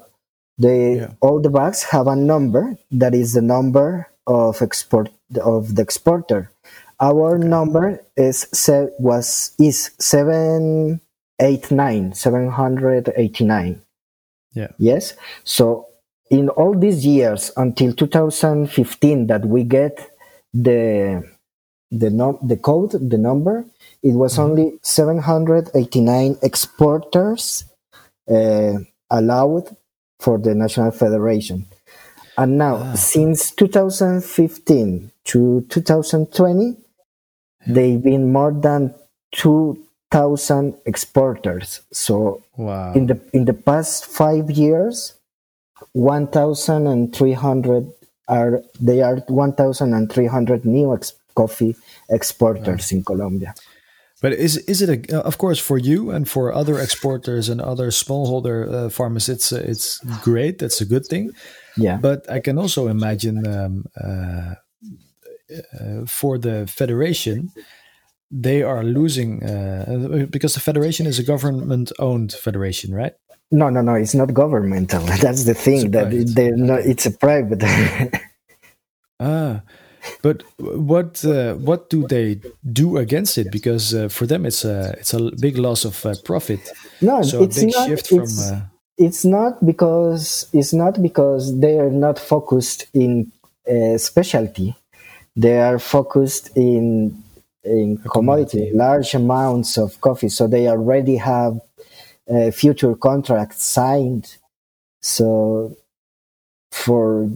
[0.64, 1.10] they Yeah.
[1.24, 3.88] all the bags have a number that is the number
[4.26, 5.08] of export
[5.54, 6.40] of the exporter
[7.02, 13.80] our number is se- was is 789 789
[14.54, 14.68] Yeah.
[14.78, 15.86] yes so
[16.30, 20.10] in all these years until 2015 that we get
[20.54, 21.22] the
[21.90, 23.64] the num- the code the number
[24.02, 27.64] it was only 789 exporters
[28.30, 28.74] uh,
[29.10, 29.76] allowed
[30.20, 31.66] for the national federation
[32.38, 32.94] and now Ah.
[32.94, 36.76] since 2015 to 2020
[37.66, 38.94] they've been more than
[39.32, 42.92] 2000 exporters so Wow.
[42.94, 45.14] in the in the past five years
[45.94, 47.92] 1300
[48.28, 51.74] are they are 1300 new ex- coffee
[52.10, 53.54] exporters in colombia
[54.22, 57.58] But is is it a uh, of course for you and for other exporters and
[57.60, 59.28] other smallholder uh, farmers?
[59.28, 60.54] It's uh, it's great.
[60.62, 61.24] That's a good thing.
[61.76, 64.54] yeah But I can also imagine um, uh,
[65.80, 67.52] uh, for the federation,
[68.30, 73.14] they are losing uh, because the federation is a government-owned federation, right?
[73.50, 73.94] No, no, no.
[73.94, 75.00] It's not governmental.
[75.20, 75.90] That's the thing.
[75.90, 76.80] That they're not.
[76.80, 77.62] It's a private.
[79.20, 79.60] ah,
[80.22, 82.40] but what uh, what do they
[82.72, 83.52] do against it?
[83.52, 86.60] Because uh, for them, it's a it's a big loss of uh, profit.
[87.02, 87.90] No, so it's not.
[87.90, 88.62] It's, uh,
[88.96, 93.30] it's, not because it's not because they are not focused in
[93.70, 94.74] uh, specialty.
[95.36, 97.22] They are focused in
[97.64, 100.28] in commodity, large amounts of coffee.
[100.28, 101.60] So they already have
[102.28, 104.36] uh, future contracts signed.
[105.00, 105.76] So
[106.70, 107.28] for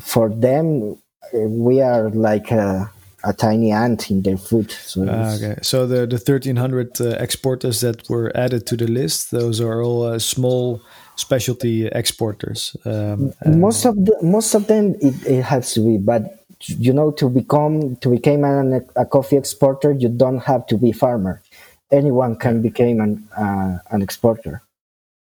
[0.00, 0.98] for them
[1.32, 2.90] we are like a,
[3.24, 4.70] a, tiny ant in their food.
[4.70, 5.56] So, ah, okay.
[5.62, 9.82] so the the thirteen hundred uh, exporters that were added to the list, those are
[9.82, 10.82] all uh, small
[11.16, 12.76] specialty exporters.
[12.84, 17.10] Um, most of the most of them it, it has to be, but you know,
[17.12, 21.42] to become to become an, a coffee exporter, you don't have to be a farmer.
[21.90, 24.62] Anyone can become an uh, an exporter.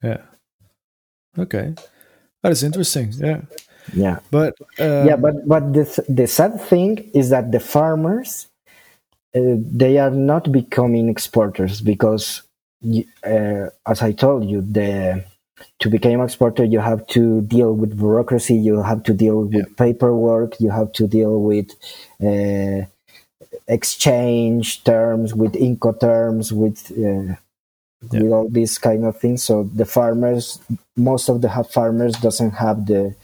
[0.02, 0.22] Yeah.
[1.38, 1.74] Okay,
[2.44, 3.12] that is interesting.
[3.18, 3.42] Yeah
[3.94, 8.48] yeah but uh, yeah but but the the sad thing is that the farmers
[9.36, 12.42] uh, they are not becoming exporters because
[13.24, 15.24] uh, as i told you the
[15.80, 19.64] to become exporter you have to deal with bureaucracy you have to deal with yeah.
[19.78, 21.72] paperwork you have to deal with
[22.24, 22.86] uh,
[23.68, 27.36] exchange terms with incoterms with uh,
[28.12, 28.22] yeah.
[28.22, 30.60] with all these kind of things so the farmers
[30.98, 33.16] most of the farmers doesn't have the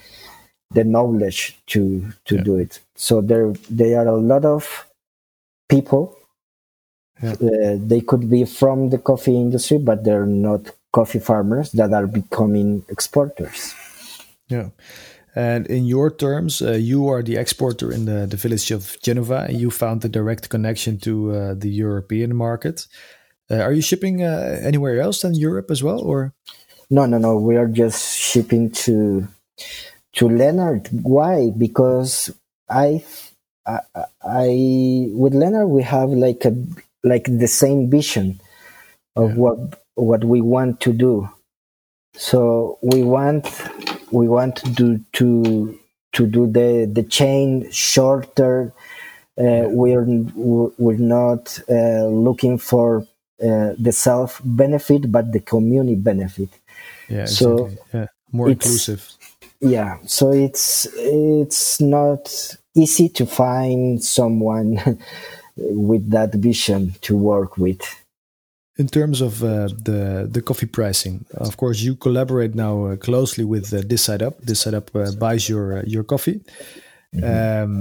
[0.73, 2.43] the knowledge to to yeah.
[2.43, 2.79] do it.
[2.95, 4.87] So there there are a lot of
[5.69, 6.17] people.
[7.21, 12.07] Uh, they could be from the coffee industry, but they're not coffee farmers that are
[12.07, 13.73] becoming exporters.
[14.47, 14.69] Yeah.
[15.33, 19.45] And in your terms, uh, you are the exporter in the, the village of Genova,
[19.47, 22.85] and you found the direct connection to uh, the European market.
[23.49, 26.33] Uh, are you shipping uh, anywhere else than Europe as well, or?
[26.89, 27.37] No, no, no.
[27.37, 29.27] We are just shipping to
[30.13, 30.89] to Leonard.
[30.91, 31.51] Why?
[31.57, 32.31] Because
[32.69, 33.03] I,
[33.65, 33.79] I,
[34.21, 36.55] I, with Leonard we have like a
[37.03, 38.39] like the same vision
[39.15, 39.35] of yeah.
[39.35, 41.29] what what we want to do.
[42.13, 43.47] So we want
[44.11, 45.79] we want to do to
[46.13, 48.73] to do the the chain shorter.
[49.37, 50.05] Uh, we're
[50.77, 53.07] we're not uh, looking for
[53.41, 56.49] uh, the self benefit, but the community benefit.
[57.07, 57.99] Yeah, so exactly.
[57.99, 59.17] yeah, more inclusive
[59.61, 64.99] yeah so it's it's not easy to find someone
[65.55, 68.00] with that vision to work with
[68.81, 71.15] in terms of uh, the the coffee pricing
[71.47, 74.87] of course you collaborate now uh, closely with uh, This Side Up This Side Up
[74.95, 76.39] uh, buys your uh, your coffee
[77.15, 77.23] mm-hmm.
[77.33, 77.71] um,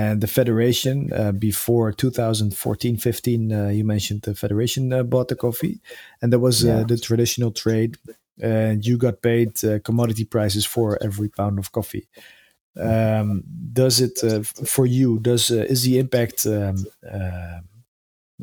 [0.00, 5.80] and the federation uh, before 2014 15 you mentioned the federation bought the coffee
[6.20, 6.84] and there was yeah.
[6.90, 7.96] the traditional trade
[8.40, 12.08] and you got paid uh, commodity prices for every pound of coffee.
[12.78, 15.18] Um, does it uh, for you?
[15.18, 16.46] Does uh, is the impact?
[16.46, 17.68] Um, um,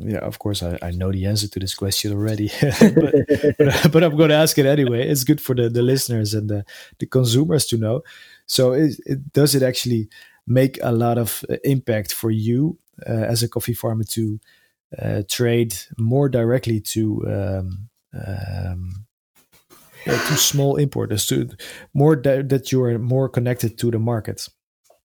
[0.02, 3.14] yeah, of course, I, I know the answer to this question already, but,
[3.58, 5.08] but, but, I'm going to ask it anyway.
[5.08, 6.64] It's good for the, the listeners and the,
[6.98, 8.02] the consumers to know.
[8.46, 10.08] So, it, it, does it actually
[10.46, 14.40] make a lot of uh, impact for you uh, as a coffee farmer to
[14.98, 19.06] uh, trade more directly to um, um,
[20.06, 21.48] uh, to small importers to
[21.94, 24.48] more that, that you are more connected to the market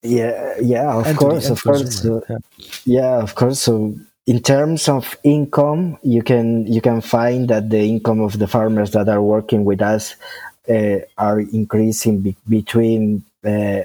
[0.02, 2.38] yeah yeah of and course of course yeah.
[2.86, 3.96] yeah of course so
[4.28, 8.92] in terms of income you can you can find that the income of the farmers
[8.92, 10.16] that are working with us
[10.70, 13.82] uh, are increasing be- between uh,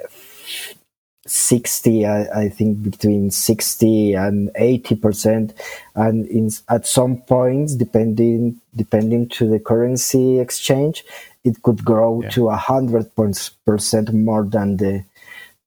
[1.26, 5.54] 60 I, I, think between 60 and 80 percent
[5.94, 11.04] and in, at some points depending depending to the currency exchange
[11.44, 12.30] it could grow yeah.
[12.30, 15.04] to a hundred percent more than the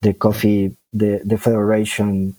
[0.01, 2.35] the coffee the the federation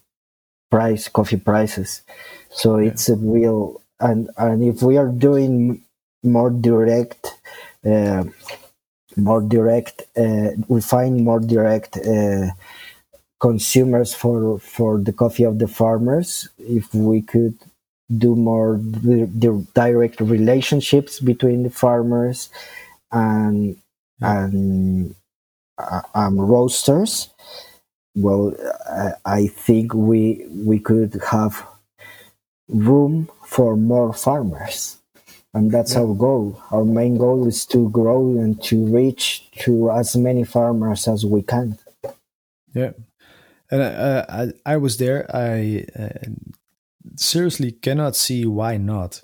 [0.74, 2.02] price coffee prices
[2.50, 2.88] so yeah.
[2.88, 5.82] it's a real and and if we are doing
[6.24, 7.22] more direct
[7.86, 8.24] uh,
[9.16, 12.48] more direct uh, we find more direct uh,
[13.40, 17.56] consumers for for the coffee of the farmers if we could
[18.24, 22.50] do more the, the direct relationships between the farmers
[23.12, 23.76] and
[24.20, 25.14] and
[25.78, 27.30] uh, um, roasters
[28.14, 28.54] well
[28.88, 31.66] I, I think we we could have
[32.68, 34.98] room for more farmers
[35.52, 36.00] and that's yeah.
[36.00, 41.06] our goal our main goal is to grow and to reach to as many farmers
[41.08, 41.78] as we can
[42.72, 42.92] yeah
[43.74, 45.28] and uh, I, I was there.
[45.34, 46.28] I uh,
[47.16, 49.22] seriously cannot see why not.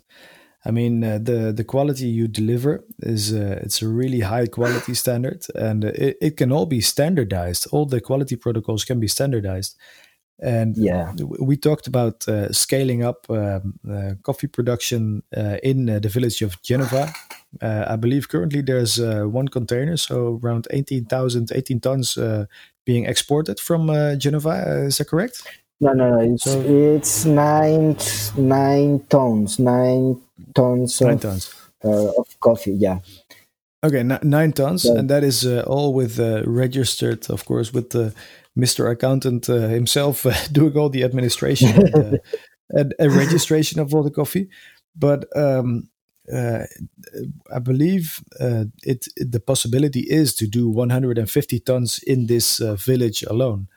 [0.64, 4.94] I mean, uh, the the quality you deliver is uh, it's a really high quality
[4.94, 7.66] standard, and it, it can all be standardized.
[7.72, 9.76] All the quality protocols can be standardized,
[10.42, 15.98] and yeah, we talked about uh, scaling up um, uh, coffee production uh, in uh,
[15.98, 17.12] the village of Genova.
[17.60, 22.18] Uh, I believe currently there's uh, one container, so around 18,000, 18 tons
[22.86, 23.88] being exported from
[24.18, 24.84] Genova.
[24.86, 25.42] is that correct?
[25.80, 26.34] No, no, no.
[26.34, 27.96] It's, so, it's nine
[28.36, 30.20] nine tons, nine
[30.54, 31.54] tons, nine of, tons.
[31.82, 32.72] of coffee.
[32.72, 32.98] Yeah.
[33.82, 34.98] Okay, n- nine tons, yeah.
[34.98, 38.14] and that is all with registered, of course, with the
[38.58, 38.90] Mr.
[38.90, 42.18] Accountant uh, himself uh, doing all the administration and, uh,
[42.70, 44.48] and, and, registration of all the coffee.
[44.96, 45.88] But um,
[46.32, 46.64] uh,
[47.52, 52.74] I believe uh, it, it, the possibility is to do 150 tons in this uh,
[52.74, 53.68] village alone.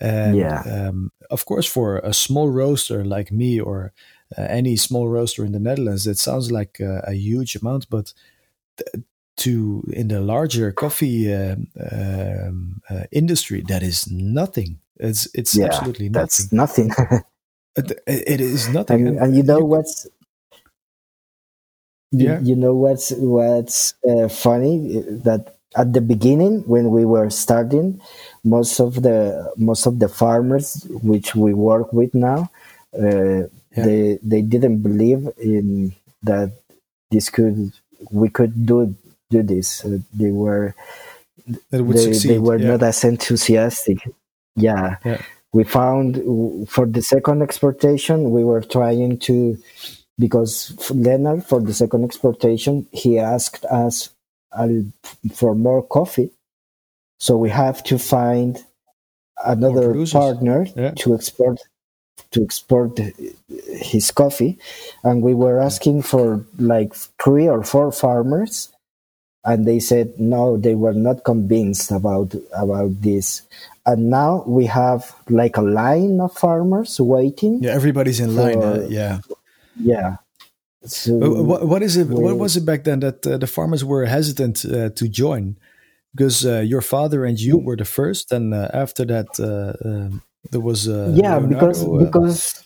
[0.00, 0.62] And yeah.
[0.62, 3.92] Um, of course, for a small roaster like me or
[4.36, 7.88] any small roaster in the Netherlands, it sounds like a huge amount.
[7.90, 8.12] But
[8.76, 9.04] th-
[9.38, 11.56] to in the larger coffee uh,
[11.90, 14.78] um, uh, industry, that is nothing.
[14.96, 16.22] It's it's yeah, absolutely nothing.
[16.22, 16.90] That's nothing.
[17.76, 19.08] it, it is nothing.
[19.08, 20.06] And, and you know you, what's
[22.12, 22.38] yeah.
[22.40, 28.00] You, you, know what's what's uh, funny that at the beginning when we were starting,
[28.44, 32.50] most of the most of the farmers which we work with now,
[32.94, 33.44] uh,
[33.76, 33.84] yeah.
[33.84, 36.52] they they didn't believe in that
[37.10, 37.72] this could
[38.10, 38.94] we could do
[39.30, 39.84] do this.
[39.84, 40.74] Uh, they were
[41.70, 42.68] they, they, were yeah.
[42.68, 43.98] not as enthusiastic.
[44.54, 44.96] Yeah.
[45.04, 45.20] yeah.
[45.52, 49.58] We found for the second exportation, we were trying to,
[50.18, 54.10] because Leonard, for the second exportation, he asked us
[55.34, 56.30] for more coffee.
[57.18, 58.58] So we have to find
[59.44, 60.92] another partner yeah.
[60.98, 61.58] to export
[62.30, 62.98] to export
[63.48, 64.58] his coffee
[65.04, 68.72] and we were asking for like three or four farmers
[69.44, 73.42] and they said no they were not convinced about about this.
[73.84, 78.62] And now we have like a line of farmers waiting yeah everybody's in for, line
[78.62, 79.20] uh, yeah.
[79.80, 80.16] Yeah.
[80.84, 84.06] So what, what is it what was it back then that uh, the farmers were
[84.06, 85.56] hesitant uh, to join?
[86.14, 90.22] Because uh, your father and you were the first and uh, after that uh, um,
[90.50, 92.64] there was a yeah Leonardo, because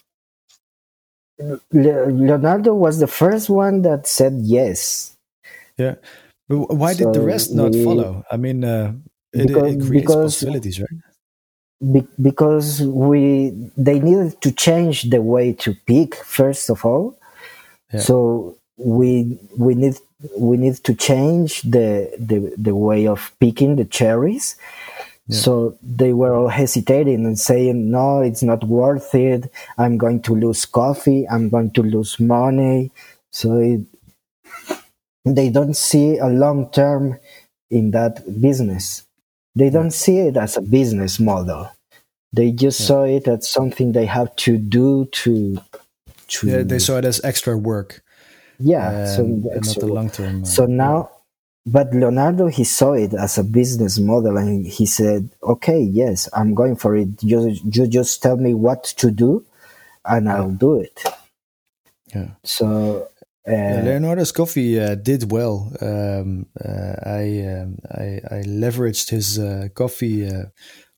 [1.39, 5.17] because Leonardo was the first one that said yes
[5.77, 5.97] yeah
[6.49, 8.25] but why so did the rest not we, follow?
[8.31, 8.95] I mean, uh,
[9.33, 11.93] it, because, it, creates because, possibilities, right?
[11.93, 17.19] Be, because we they needed to change the way to pick first of all.
[17.93, 18.01] Yeah.
[18.01, 19.99] So we we need
[20.39, 24.57] we need to change the the, the way of picking the cherries.
[25.29, 25.39] Yeah.
[25.39, 29.51] So they were all hesitating and saying, "No, it's not worth it.
[29.77, 31.27] I'm going to lose coffee.
[31.29, 32.93] I'm going to lose money."
[33.33, 33.81] So it,
[35.25, 37.19] they don't see a long term
[37.71, 39.05] in that business.
[39.57, 41.71] They don't see it as a business model.
[42.33, 42.87] They just yeah.
[42.87, 45.59] saw it as something they have to do to.
[46.29, 48.03] to yeah, they saw it as extra work.
[48.59, 50.43] Yeah, um, so not the long term.
[50.43, 51.11] Uh, so now,
[51.67, 56.55] but Leonardo, he saw it as a business model, and he said, "Okay, yes, I'm
[56.55, 57.23] going for it.
[57.23, 59.45] You, you just tell me what to do,
[60.05, 61.03] and I'll do it."
[62.15, 62.31] Yeah.
[62.45, 63.09] So
[63.49, 65.73] uh, Leonardo's coffee uh, did well.
[65.81, 70.47] Um, uh, I, um, I, I leveraged his uh, coffee uh,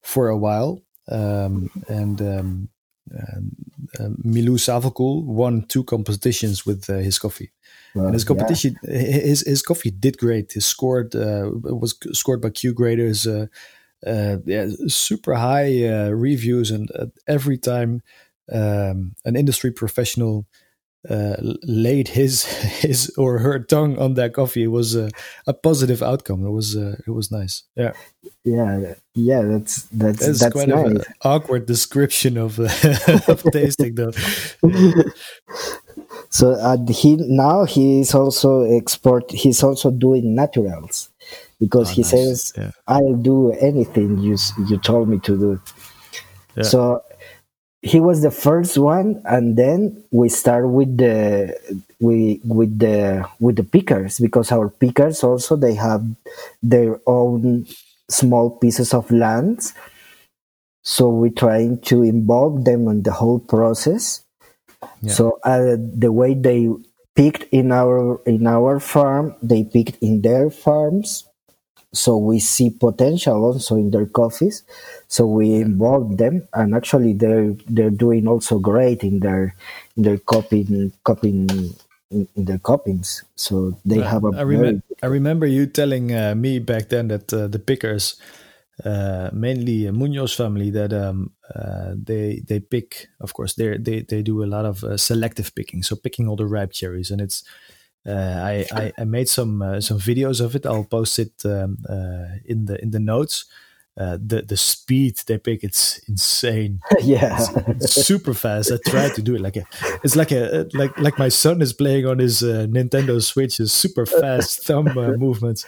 [0.03, 2.69] for a while, um, and um,
[3.15, 7.53] uh, Milou Savelkool won two competitions with his coffee.
[8.07, 8.99] And his competition, yeah.
[8.99, 10.53] his his coffee did great.
[10.53, 13.27] He scored was scored by Q graders.
[14.05, 16.91] yeah, super high reviews, and
[17.27, 18.03] every time
[18.53, 20.47] um, an industry professional
[21.09, 22.45] uh, laid his
[22.83, 25.11] his or her tongue on that coffee it was a,
[25.47, 27.93] a positive outcome it was uh, it was nice yeah
[28.45, 30.87] yeah yeah that's that's that's, that's quite nice.
[30.87, 32.69] an awkward description of, uh,
[33.29, 34.11] of tasting though
[36.31, 41.11] so uh, he now he is also export he's also doing naturals
[41.61, 42.11] because oh, he nice.
[42.11, 42.71] says yeah.
[42.87, 44.37] i'll do anything you
[44.69, 45.61] you told me to do
[46.57, 46.63] yeah.
[46.63, 47.03] so
[47.83, 51.55] he was the first one and then we start with the
[52.01, 56.05] we with the with the pickers because our pickers also they have
[56.63, 57.67] their own
[58.11, 59.75] small pieces of lands
[60.83, 64.25] so we're trying to involve them in the whole process
[65.03, 65.13] yeah.
[65.13, 66.69] so uh, the way they
[67.15, 71.29] picked in our in our farm they picked in their farms
[71.93, 74.63] so we see potential also in their coffees.
[75.09, 79.55] So we involve them, and actually they're they're doing also great in their
[79.97, 81.49] in their copying copying
[82.11, 83.25] in, in their cuppings.
[83.37, 84.37] So they have a.
[84.37, 88.21] I, rem- I remember you telling uh, me back then that uh, the pickers,
[88.85, 93.09] uh, mainly Munoz family, that um, uh, they they pick.
[93.21, 96.37] Of course, they they they do a lot of uh, selective picking, so picking all
[96.37, 97.45] the ripe cherries, and it's.
[98.07, 100.65] Uh, I, I, I made some some videos of it.
[100.65, 101.77] I'll post it um,
[102.45, 103.45] in the in the notes.
[103.99, 109.13] Uh, the the speed they pick it's insane yeah it's, it's super fast i tried
[109.13, 109.65] to do it like a
[110.05, 113.73] it's like a like like my son is playing on his uh, nintendo switch is
[113.73, 115.67] super fast thumb uh, movements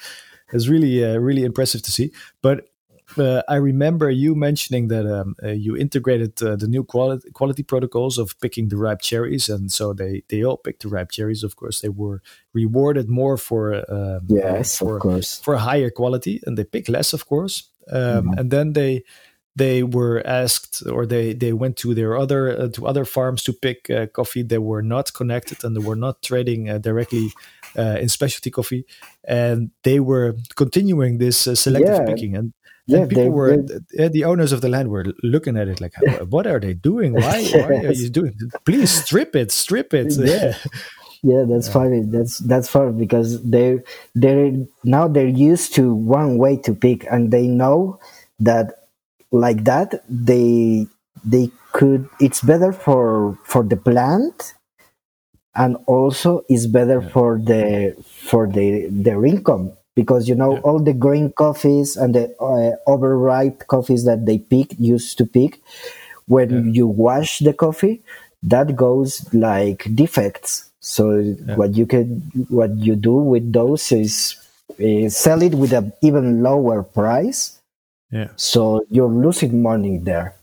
[0.53, 2.69] it's really uh, really impressive to see but
[3.19, 8.39] uh, I remember you mentioning that um, you integrated the new quality quality protocols of
[8.41, 11.43] picking the ripe cherries, and so they they all picked the ripe cherries.
[11.43, 16.41] Of course, they were rewarded more for um, yes, for, of course, for higher quality,
[16.47, 18.39] and they pick less, of course um, mm-hmm.
[18.39, 19.05] and then they
[19.57, 23.53] they were asked or they they went to their other uh, to other farms to
[23.53, 27.31] pick uh, coffee they were not connected and they were not trading uh, directly
[27.77, 28.85] uh, in specialty coffee
[29.25, 32.05] and they were continuing this uh, selective yeah.
[32.05, 32.53] picking and
[32.99, 33.57] yeah, people they, were
[33.97, 35.95] they, the owners of the land were looking at it like
[36.29, 37.55] what are they doing why, yes.
[37.69, 38.35] why are you doing
[38.65, 40.55] please strip it strip it yeah
[41.23, 41.73] yeah that's yeah.
[41.73, 43.79] funny that's that's funny because they
[44.15, 44.53] they're
[44.85, 47.99] now they're used to one way to pick and they know
[48.39, 48.87] that
[49.31, 50.87] like that they
[51.25, 54.55] they could it's better for for the plant
[55.55, 57.09] and also it's better yeah.
[57.09, 60.61] for the for the their income because you know yeah.
[60.61, 65.61] all the green coffees and the uh, overripe coffees that they pick used to pick
[66.27, 68.03] when you wash the coffee
[68.43, 71.57] that goes like defects so yeah.
[71.57, 74.35] what you can what you do with those is,
[74.79, 77.61] is sell it with an even lower price.
[78.11, 78.29] Yeah.
[78.37, 80.35] So you're losing money there.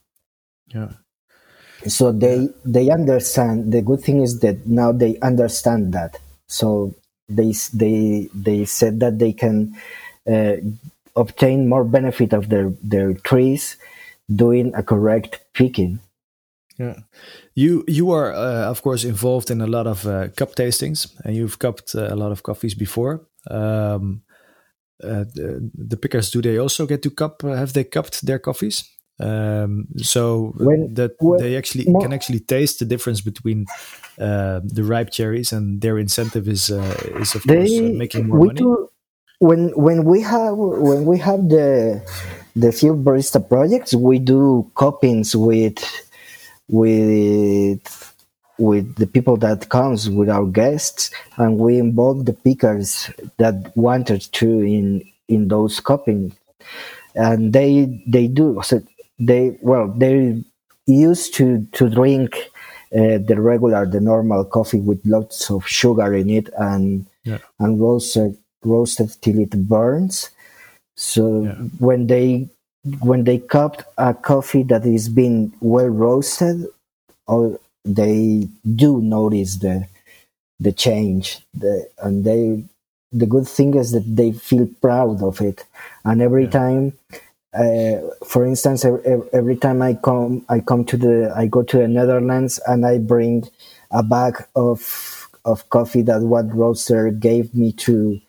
[0.67, 0.93] Yeah.
[1.87, 3.73] So they they understand.
[3.73, 6.19] The good thing is that now they understand that.
[6.47, 6.95] So
[7.30, 9.75] they they they said that they can
[10.30, 10.57] uh,
[11.15, 13.78] obtain more benefit of their their trees
[14.34, 15.99] doing a correct picking.
[16.78, 16.99] Yeah,
[17.55, 21.36] you you are uh, of course involved in a lot of uh, cup tastings, and
[21.36, 23.28] you've cupped uh, a lot of coffees before.
[23.49, 24.21] Um,
[25.03, 27.43] uh, the, the, pickers do they also get to cup?
[27.43, 28.84] Uh, have they cupped their coffees?
[29.19, 33.65] Um, so when, that when, they actually can actually taste the difference between
[34.20, 38.59] uh, the ripe cherries, and their incentive is is of they, course making more money.
[38.59, 38.89] Do,
[39.39, 42.01] when when we have when we have the
[42.55, 45.78] the field barista projects, we do cuppings with
[46.68, 48.13] with
[48.57, 54.22] with the people that comes with our guests and we involve the pickers that wanted
[54.34, 56.36] to in in those cupping
[57.15, 58.82] and they they do so
[59.20, 60.43] they well they
[60.88, 62.49] used to to drink
[62.95, 67.39] uh, the regular the normal coffee with lots of sugar in it and yeah.
[67.59, 70.29] and roasted roasted till it burns
[70.95, 71.53] so yeah.
[71.79, 72.47] when they
[72.99, 76.65] when they cup a coffee that is being well roasted
[77.27, 79.88] or they do notice the
[80.59, 82.63] the change the, and they
[83.11, 85.65] the good thing is that they feel proud of it
[86.05, 86.49] and every yeah.
[86.49, 86.93] time
[87.53, 87.95] uh,
[88.25, 89.01] for instance every,
[89.33, 92.97] every time i come i come to the i go to the netherlands and i
[92.97, 93.47] bring
[93.91, 98.19] a bag of of coffee that one roaster gave me to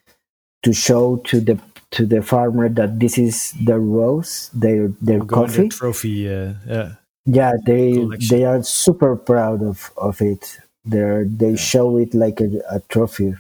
[0.63, 1.59] to show to the
[1.91, 5.69] to the farmer that this is their rose their their coffee.
[5.69, 6.93] trophy uh, yeah.
[7.25, 8.29] Yeah they collection.
[8.31, 10.59] they are super proud of of it.
[10.85, 11.57] They they yeah.
[11.57, 13.35] show it like a, a, trophy.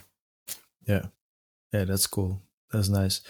[0.86, 1.06] Yeah.
[1.72, 2.40] Yeah that's cool.
[2.72, 3.20] That's nice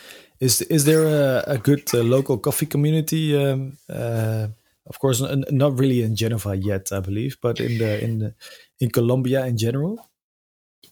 [0.40, 4.46] is is there a, a good uh, local coffee community um, uh,
[4.86, 8.34] of course n- not really in genova yet i believe but in the in the,
[8.80, 9.98] in colombia in general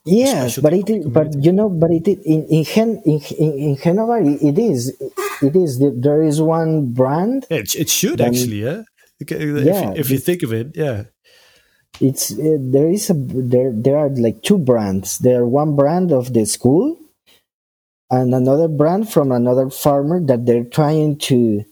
[0.04, 4.18] yes but it is, but you know but it in in Gen, in, in, Genova
[4.22, 4.94] it is
[5.42, 8.82] it is there is one brand it, it should actually yeah
[9.20, 11.04] yeah, if, if you think of it, yeah.
[12.00, 15.18] It's uh, there is a there there are like two brands.
[15.18, 16.98] There are one brand of the school,
[18.10, 21.64] and another brand from another farmer that they're trying to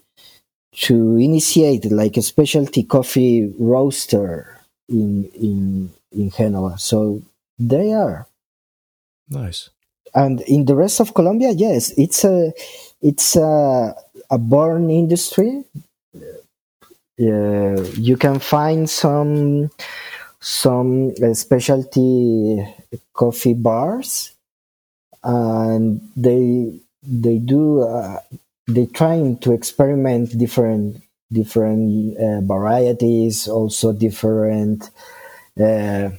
[0.73, 4.59] to initiate like a specialty coffee roaster
[4.89, 6.79] in in in Genova.
[6.79, 7.23] So
[7.59, 8.27] they are
[9.29, 9.71] nice.
[10.15, 12.53] And in the rest of Colombia, yes, it's a
[13.03, 13.95] it's a
[14.31, 15.65] a born industry
[17.21, 19.71] uh, you can find some
[20.41, 22.67] some specialty
[23.13, 24.34] coffee bars
[25.25, 26.73] and they
[27.03, 28.21] they do uh,
[28.69, 31.03] they trying to experiment different
[31.33, 34.91] different uh, varieties, also different
[35.59, 36.11] uh,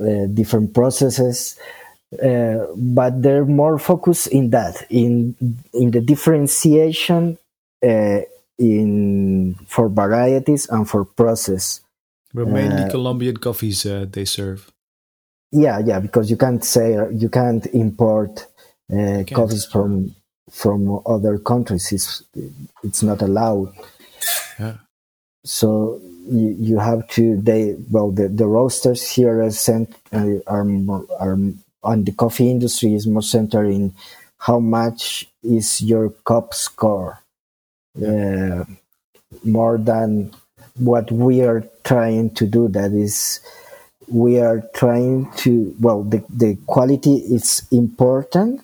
[0.00, 1.58] uh different processes.
[2.10, 5.34] Uh, but they're more focused in that in
[5.74, 7.38] in the differentiation
[7.84, 8.20] uh,
[8.58, 11.80] in for varieties and for process.
[12.32, 14.70] But mainly Colombian coffees they serve.
[15.52, 18.46] Yeah, yeah, because you can't say you can't import
[18.92, 20.14] uh, coffees from
[20.50, 21.92] from other countries.
[21.92, 22.22] It's
[22.84, 23.72] it's not allowed.
[24.58, 24.74] Yeah.
[25.44, 30.64] So you, you have to they well the, the roasters here are sent uh, are
[30.64, 31.38] more, are
[31.82, 33.94] on the coffee industry is more centered in
[34.38, 37.20] how much is your cup score
[38.06, 38.64] uh,
[39.44, 40.30] more than
[40.76, 43.40] what we are trying to do that is
[44.10, 48.60] we are trying to well the, the quality is important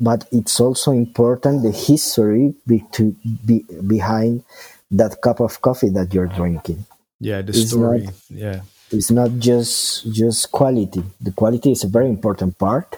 [0.00, 4.42] but it's also important the history be, to be behind
[4.90, 6.84] that cup of coffee that you're drinking.
[7.20, 8.02] Yeah the it's story.
[8.02, 8.60] Not, yeah.
[8.90, 11.02] It's not just just quality.
[11.20, 12.96] The quality is a very important part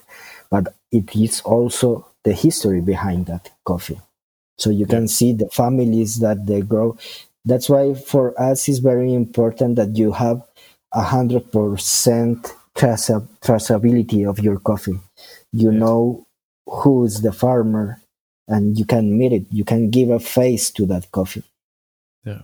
[0.51, 4.01] but it is also the history behind that coffee.
[4.59, 6.97] So you can see the families that they grow.
[7.45, 10.43] That's why for us it's very important that you have
[10.97, 14.99] a hundred percent traceability of your coffee.
[15.53, 15.79] You yeah.
[15.79, 16.27] know
[16.67, 18.01] who is the farmer
[18.49, 19.47] and you can meet it.
[19.51, 21.45] You can give a face to that coffee.
[22.25, 22.43] Yeah.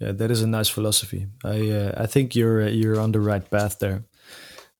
[0.00, 1.26] Yeah that is a nice philosophy.
[1.44, 4.02] I uh, i think you're you're on the right path there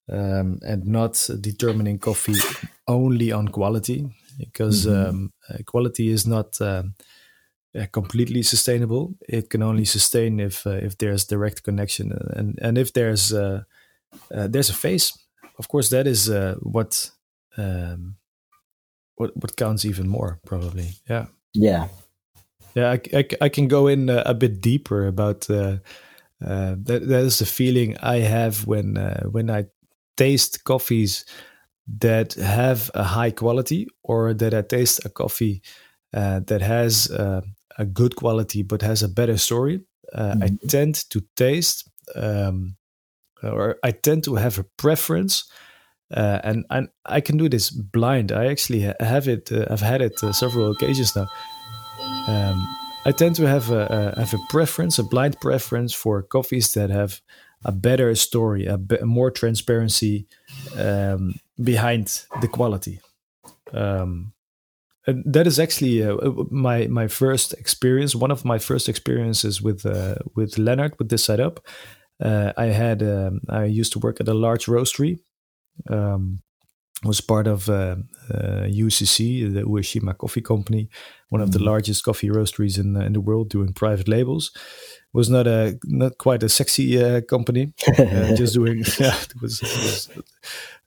[0.09, 2.41] um, and not determining coffee
[2.89, 5.09] only on quality because mm-hmm.
[5.09, 6.95] um, uh, quality is not um,
[7.79, 9.15] uh, completely sustainable.
[9.29, 12.13] It can only sustain if uh, if there's direct connection.
[12.37, 13.63] And and if there's uh,
[14.35, 15.19] uh, there's a face
[15.59, 16.29] of course that is
[16.61, 17.11] what
[17.57, 18.17] um,
[19.17, 20.89] what what counts even more probably.
[21.09, 21.27] Yeah.
[21.53, 21.89] Yeah.
[21.89, 21.95] Yeah
[22.77, 25.79] i, I, I can go in uh, a bit deeper about uh,
[26.45, 29.65] uh, that that is the feeling i have when uh, when i
[30.17, 31.25] taste coffees
[32.01, 35.63] that have a high quality or that i taste a coffee
[36.15, 37.41] uh, that has uh,
[37.79, 39.81] a good quality but has a better story
[40.15, 40.43] mm-hmm.
[40.43, 42.77] i tend to taste um,
[43.43, 45.45] or i tend to have a preference
[46.13, 48.31] uh, and and I can do this blind.
[48.31, 49.51] I actually have it.
[49.51, 51.27] Uh, I've had it uh, several occasions now.
[52.29, 56.73] Um, I tend to have a, a, have a preference, a blind preference for coffees
[56.75, 57.21] that have
[57.65, 60.27] a better story, a, be, more transparency
[60.77, 63.01] um, behind the quality.
[63.73, 64.34] Um,
[65.07, 66.17] and that is actually uh,
[66.51, 68.15] my my first experience.
[68.15, 71.61] One of my first experiences with uh, with Leonard with This Side Up.
[72.23, 75.19] Uh, I had um, I used to work at a large roastery
[75.91, 76.41] um,
[77.03, 77.97] was part of uh,
[78.33, 80.89] uh, UCC, the Ueshima Coffee Company,
[81.29, 81.69] one of the mm-hmm.
[81.69, 84.51] largest coffee roasteries in in the world, doing private labels.
[85.13, 89.15] Was not a not quite a sexy uh, company, uh, just doing yeah.
[89.15, 90.09] It was, it was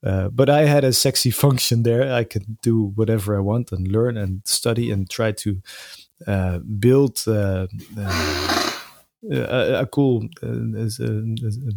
[0.03, 2.13] uh, but I had a sexy function there.
[2.13, 5.61] I could do whatever I want and learn and study and try to
[6.25, 7.23] uh, build.
[7.27, 7.67] A,
[9.29, 10.27] a, cool,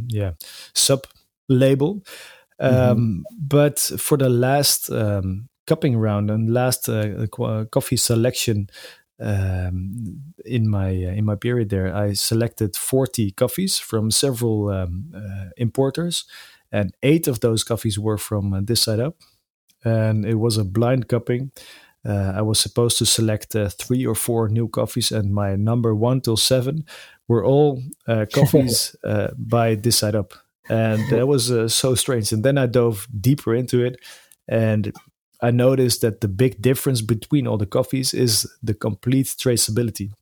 [0.08, 0.32] yeah,
[0.74, 1.06] sub
[1.48, 2.02] label
[2.60, 2.92] mm-hmm.
[2.92, 7.26] Um, but for the last um, cupping round and last uh,
[7.70, 8.68] coffee selection
[9.20, 15.12] um, in my uh, in my period there, I selected 40 coffees from several um,
[15.14, 16.24] uh, importers,
[16.72, 19.16] and eight of those coffees were from uh, This Side Up,
[19.84, 21.52] and it was a blind cupping.
[22.04, 25.94] Uh, I was supposed to select uh, three or four new coffees, and my number
[25.94, 26.84] one till seven
[27.28, 27.82] were all
[28.32, 28.96] coffees
[29.36, 30.32] by This Side Up
[30.70, 32.32] and that was uh, so strange.
[32.32, 34.00] And then I dove deeper into it,
[34.48, 34.92] and
[35.42, 40.12] I noticed that the big difference between all the coffees is the complete traceability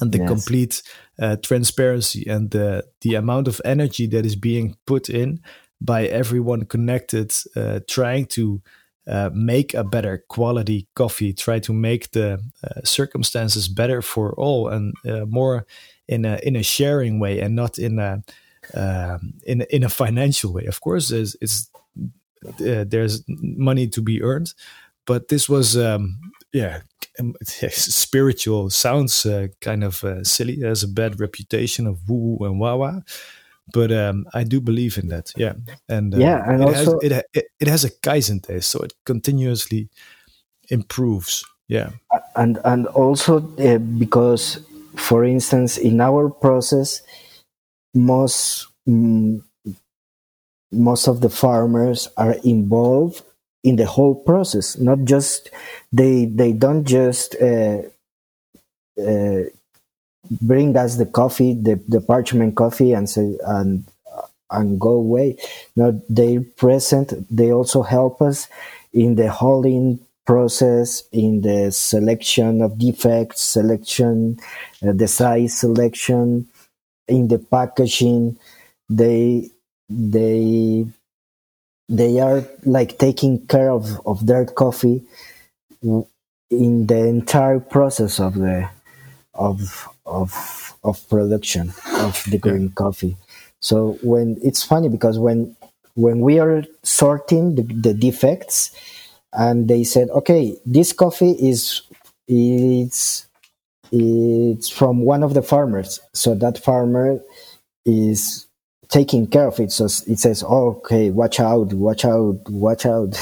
[0.00, 0.28] and the yes.
[0.28, 0.82] complete
[1.18, 5.40] uh, transparency and the the amount of energy that is being put in
[5.80, 8.60] by everyone connected, uh, trying to.
[9.06, 14.68] Uh, make a better quality coffee, try to make the uh, circumstances better for all,
[14.68, 15.66] and uh, more
[16.06, 18.22] in a in a sharing way, and not in a
[18.74, 20.66] um, in in a financial way.
[20.66, 21.70] Of course, there's it's
[22.46, 24.54] uh, there's money to be earned,
[25.06, 26.18] but this was um,
[26.52, 26.80] yeah
[27.18, 28.70] um, spiritual.
[28.70, 30.60] Sounds uh, kind of uh, silly.
[30.60, 33.00] Has a bad reputation of woo and wah.
[33.72, 35.54] But um, I do believe in that, yeah,
[35.88, 38.80] and uh, yeah, and it also has, it, it, it has a kaizen taste, so
[38.80, 39.88] it continuously
[40.68, 41.90] improves, yeah,
[42.36, 44.60] and and also uh, because,
[44.96, 47.02] for instance, in our process,
[47.94, 49.42] most mm,
[50.72, 53.22] most of the farmers are involved
[53.62, 55.50] in the whole process not just
[55.92, 57.82] they they don't just uh,
[59.00, 59.42] uh,
[60.42, 63.84] bring us the coffee the, the parchment coffee and say and
[64.50, 65.36] and go away.
[65.76, 67.12] No they present.
[67.30, 68.48] They also help us
[68.92, 74.38] in the hulling process in the selection of defects selection
[74.86, 76.48] uh, the size selection
[77.08, 78.38] in the packaging.
[78.88, 79.50] They
[79.88, 80.86] they
[81.88, 85.02] they are like taking care of, of their coffee
[85.82, 88.68] in the entire process of the
[89.34, 92.74] of of of production of the green yeah.
[92.74, 93.16] coffee
[93.60, 95.54] so when it's funny because when
[95.94, 98.70] when we are sorting the, the defects
[99.32, 101.82] and they said okay this coffee is
[102.28, 103.26] it's
[103.92, 107.20] it's from one of the farmers so that farmer
[107.84, 108.46] is
[108.90, 109.72] taking care of it.
[109.72, 113.16] So it says, oh, okay, watch out, watch out, watch out.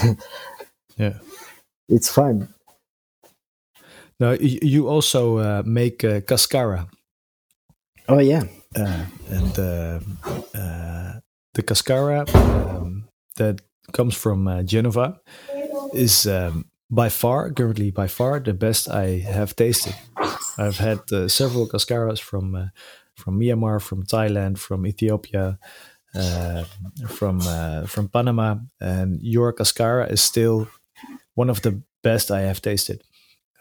[0.97, 1.15] yeah.
[1.89, 2.49] It's fun.
[4.21, 6.89] Now, you also uh, make uh, cascara.
[8.09, 8.45] Oh, yeah.
[8.77, 10.01] Uh, and uh,
[10.55, 11.21] uh,
[11.55, 13.61] the cascara um, that
[13.93, 15.21] comes from uh, Genova
[15.95, 19.95] is um, by far, currently by far, the best I have tasted.
[20.59, 21.01] I've had
[21.31, 22.71] several cascaras from
[23.15, 25.59] from Myanmar, from Thailand, from Ethiopia,
[26.15, 26.65] uh,
[27.07, 30.69] from uh, from Panama, and your cascara is still
[31.35, 33.03] one of the best I have tasted.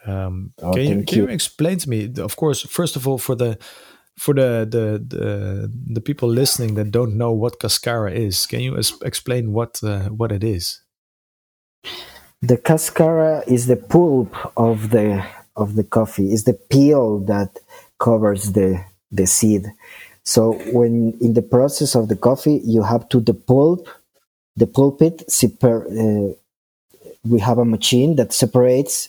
[0.08, 1.24] Um, oh, can you can you.
[1.24, 2.12] you explain to me?
[2.18, 3.58] Of course, first of all, for the
[4.16, 8.76] for the the the, the people listening that don't know what cascara is, can you
[9.02, 10.80] explain what uh, what it is?
[12.40, 15.24] The cascara is the pulp of the
[15.56, 16.32] of the coffee.
[16.32, 17.58] Is the peel that
[17.98, 19.66] covers the the seed.
[20.24, 23.88] So when in the process of the coffee, you have to the pulp,
[24.56, 25.24] the pulpit.
[25.62, 26.34] Uh,
[27.24, 29.08] we have a machine that separates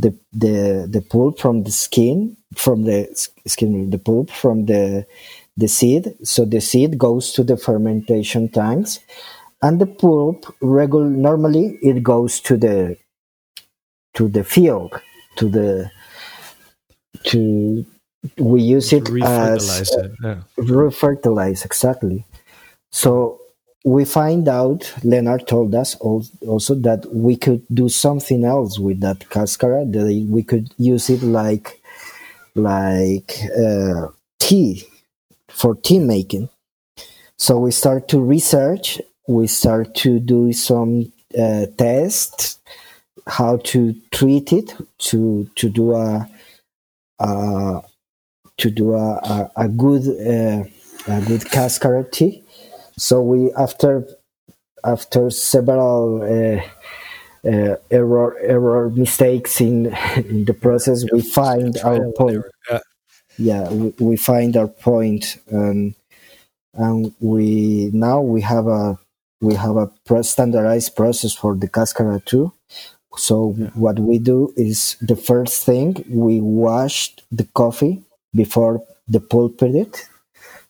[0.00, 3.08] the the the pulp from the skin, from the
[3.46, 5.06] skin, the pulp from the
[5.56, 6.14] the seed.
[6.22, 9.00] So the seed goes to the fermentation tanks,
[9.62, 12.96] and the pulp regular normally it goes to the
[14.14, 15.00] to the field
[15.36, 15.90] to the
[17.24, 17.86] to
[18.36, 20.12] we use it as it.
[20.22, 20.42] Yeah.
[20.58, 22.24] refertilize exactly.
[22.90, 23.40] So
[23.84, 24.92] we find out.
[25.04, 29.84] Leonard told us also that we could do something else with that cascara.
[29.84, 31.80] That we could use it like
[32.54, 34.08] like uh,
[34.38, 34.84] tea
[35.48, 36.48] for tea making.
[37.36, 39.00] So we start to research.
[39.28, 42.58] We start to do some uh, tests
[43.28, 46.28] how to treat it to to do a,
[47.20, 47.82] a
[48.56, 50.64] to do a, a, a good uh,
[51.06, 52.42] a good cascara tea.
[52.98, 54.06] So we after
[54.84, 56.60] after several uh,
[57.48, 59.86] uh, error error mistakes in
[60.16, 62.44] in the process, we find our point.
[63.38, 65.94] Yeah, we, we find our point, and
[66.74, 68.98] and we now we have a
[69.40, 69.90] we have a
[70.24, 72.52] standardized process for the cascara too.
[73.16, 73.68] So yeah.
[73.74, 78.02] what we do is the first thing we washed the coffee
[78.34, 80.07] before the pulpit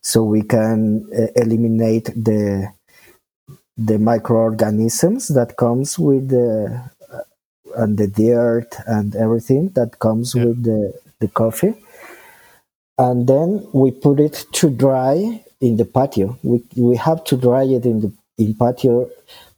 [0.08, 0.78] so we can
[1.12, 2.72] uh, eliminate the
[3.76, 6.50] the microorganisms that comes with the
[7.12, 7.26] uh,
[7.82, 10.44] and the dirt and everything that comes yeah.
[10.46, 10.80] with the
[11.20, 11.74] the coffee
[12.96, 15.14] and then we put it to dry
[15.60, 19.10] in the patio we we have to dry it in the in patio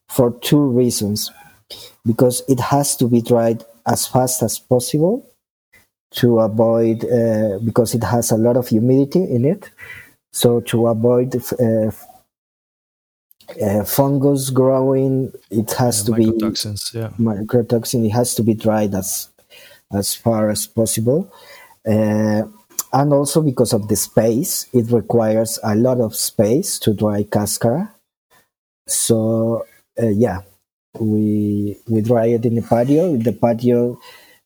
[0.09, 1.30] for two reasons
[2.05, 5.24] because it has to be dried as fast as possible
[6.11, 9.70] to avoid uh, because it has a lot of humidity in it.
[10.33, 11.91] So to avoid uh,
[13.61, 16.93] uh, fungus growing, it has yeah, to be toxins.
[16.95, 18.07] Yeah, mycotoxin.
[18.07, 19.28] It has to be dried as
[19.93, 21.33] as far as possible,
[21.87, 22.43] uh,
[22.93, 27.93] and also because of the space, it requires a lot of space to dry cascara.
[28.87, 29.66] So
[30.01, 30.43] uh, yeah,
[30.99, 33.16] we we dry it in the patio.
[33.16, 33.99] The patio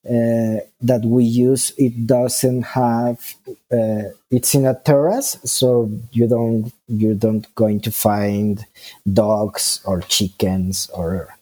[0.07, 3.35] uh, that we use it doesn't have
[3.73, 8.67] uh, it's in a terrace so you don't you don't going to find
[9.11, 11.35] dogs or chickens or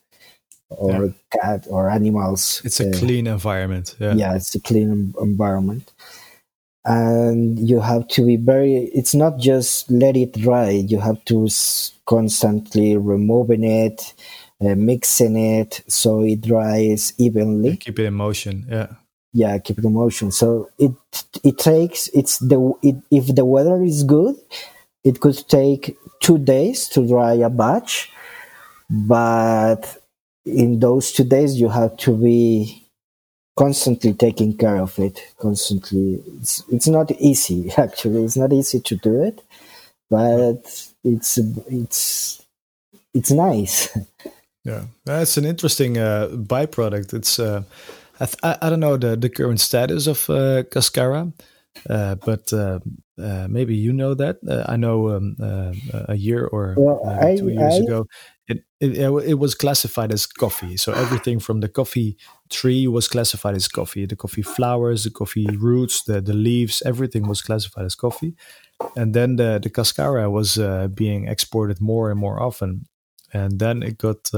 [0.71, 1.13] or yeah.
[1.33, 2.63] cat or animals.
[2.65, 4.15] It's a uh, clean environment yeah.
[4.15, 5.93] Yeah it's a clean environment.
[6.85, 11.49] And you have to be very it's not just let it dry you have to
[12.07, 14.15] constantly removing it
[14.63, 17.71] uh, mixing it so it dries evenly.
[17.71, 18.67] Yeah, keep it in motion.
[18.69, 18.89] Yeah.
[19.35, 20.31] Yeah, keep it in motion.
[20.31, 20.93] So it
[21.43, 24.37] it takes it's the it, if the weather is good,
[25.05, 28.11] it could take two days to dry a batch,
[28.91, 29.97] but
[30.45, 32.83] in those two days you have to be
[33.57, 38.97] constantly taking care of it constantly it's, it's not easy actually it's not easy to
[38.97, 39.43] do it
[40.09, 41.39] but it's
[41.69, 42.43] it's
[43.15, 43.97] it's nice
[44.65, 47.63] yeah that's an interesting uh, byproduct it's uh,
[48.21, 51.33] I, I, don't know the, the current status of uh, cascara
[51.89, 52.79] uh, but uh,
[53.21, 54.39] uh, maybe you know that.
[54.49, 55.73] Uh, I know um, uh,
[56.09, 58.07] a year or well, I, two years I, ago,
[58.49, 60.77] it, it, it was classified as coffee.
[60.77, 62.17] So everything from the coffee
[62.51, 64.07] tree was classified as coffee.
[64.07, 68.35] The coffee flowers, the coffee roots, the the leaves, everything was classified as coffee.
[68.97, 72.87] And then the the cascara was uh, being exported more and more often,
[73.33, 74.31] and then it got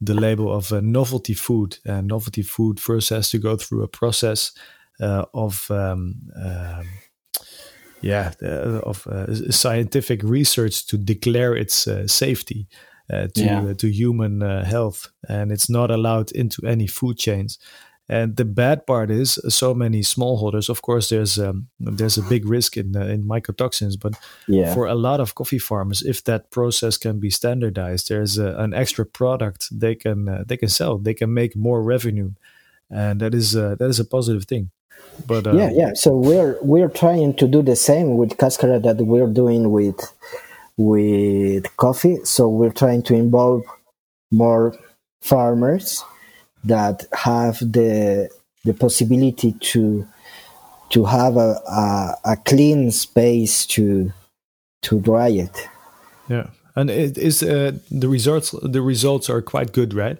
[0.00, 1.78] the label of a novelty food.
[1.84, 4.52] And novelty food first has to go through a process
[5.00, 6.88] uh, of um, um,
[8.00, 12.68] yeah uh, of uh, scientific research to declare its safety
[13.08, 13.72] to yeah.
[13.74, 17.58] to human health, and it's not allowed into any food chains.
[18.08, 20.68] And the bad part is, so many smallholders.
[20.68, 24.14] Of course, there's um, there's a big risk in uh, in mycotoxins, but
[24.46, 24.72] yeah.
[24.74, 28.74] for a lot of coffee farmers, if that process can be standardized, there's a, an
[28.74, 30.98] extra product they can uh, they can sell.
[30.98, 32.30] They can make more revenue,
[32.88, 34.70] and that is uh, that is a positive thing.
[35.26, 35.94] But um, yeah, yeah.
[35.94, 39.98] So we're we're trying to do the same with Cascara that we're doing with
[40.76, 42.18] with coffee.
[42.24, 43.64] So we're trying to involve
[44.30, 44.78] more
[45.22, 46.04] farmers
[46.66, 48.30] that have the
[48.64, 50.06] the possibility to
[50.90, 54.12] to have a, a, a clean space to
[54.82, 55.68] to dry it.
[56.28, 58.54] Yeah, and it is uh, the results.
[58.62, 60.18] The results are quite good, right?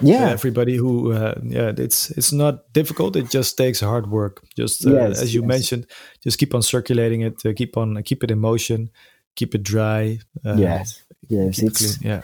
[0.00, 4.86] yeah everybody who uh, yeah it's it's not difficult it just takes hard work just
[4.86, 5.48] uh, yes, as you yes.
[5.48, 5.86] mentioned
[6.22, 8.90] just keep on circulating it uh, keep on keep it in motion
[9.36, 12.22] keep it dry uh, yes yes it's it yeah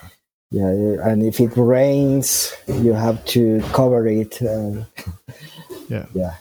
[0.53, 0.69] yeah
[1.09, 4.85] and if it rains you have to cover it uh,
[5.89, 6.35] yeah yeah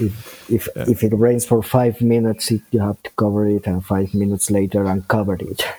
[0.00, 0.84] if if, yeah.
[0.88, 4.84] if it rains for five minutes you have to cover it and five minutes later
[4.84, 5.62] uncover it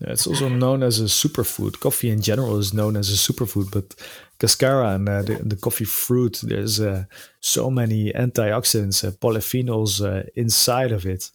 [0.00, 1.80] Yeah, it's also known as a superfood.
[1.80, 3.96] Coffee in general is known as a superfood, but
[4.38, 7.04] cascara and uh, the, the, coffee fruit, there's uh,
[7.40, 11.30] so many antioxidants, uh, polyphenols uh, inside of it.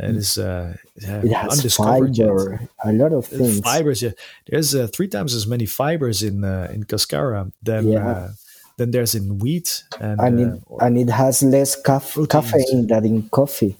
[0.00, 2.70] It is uh, it has undiscovered fiber, yet.
[2.84, 3.60] a lot of things.
[3.60, 4.12] Fibers, yeah.
[4.46, 8.30] There's uh, three times as many fibers in in cascara than yeah.
[8.76, 13.28] than there's in wheat, and and it, and it has less caf- caffeine than in
[13.28, 13.76] coffee.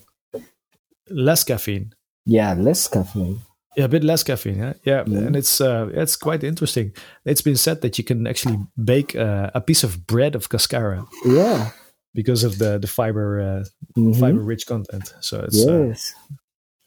[1.09, 1.95] Less caffeine.
[2.27, 3.41] Yeah, less caffeine.
[3.77, 4.59] Yeah, a bit less caffeine.
[4.59, 5.27] Yeah, yeah, mm.
[5.27, 6.93] and it's uh, it's quite interesting.
[7.25, 11.07] It's been said that you can actually bake uh, a piece of bread of cascara.
[11.25, 11.71] Yeah,
[12.19, 13.65] because of the the fiber uh,
[13.97, 14.19] mm-hmm.
[14.19, 15.15] fiber rich content.
[15.21, 15.95] So it's uh,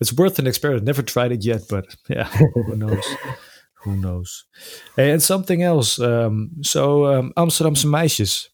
[0.01, 0.84] it's worth an experiment.
[0.84, 2.25] Never tried it yet, but yeah,
[2.67, 3.05] who knows?
[3.84, 4.43] who knows?
[4.97, 5.99] And something else.
[6.01, 8.49] Um, so um, Amsterdamse meisjes.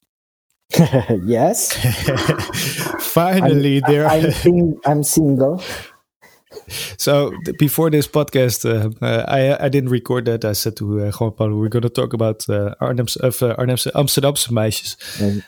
[1.25, 1.73] yes.
[2.99, 4.05] Finally, I'm, there.
[4.05, 5.63] I'm, I'm single
[6.97, 10.45] so before this podcast, uh, uh, I I didn't record that.
[10.45, 13.55] I said to uh, Juan Pablo, we're going to talk about uh, Arnhem's, of uh,
[13.55, 14.95] Arnhem's Amsterdamse meisjes.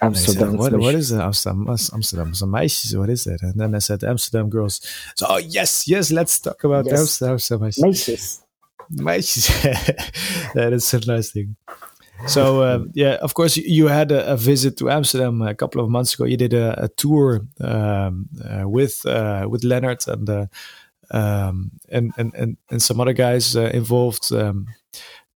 [0.01, 0.57] Amsterdam.
[0.57, 2.97] What, what is the Amsterdam Amsterdamse meisjes?
[2.97, 3.41] What is that?
[3.41, 4.81] And then I said Amsterdam girls.
[5.15, 7.21] So oh, yes, yes, let's talk about yes.
[7.21, 8.41] Amsterdam meisjes.
[8.93, 10.53] Meisjes.
[10.53, 11.55] that is a nice thing.
[12.27, 15.89] So um, yeah, of course, you had a, a, visit to Amsterdam a couple of
[15.89, 16.25] months ago.
[16.25, 20.45] You did a, a tour um, uh, with uh, with Leonard and uh,
[21.11, 24.67] um, and, and, and and some other guys uh, involved um,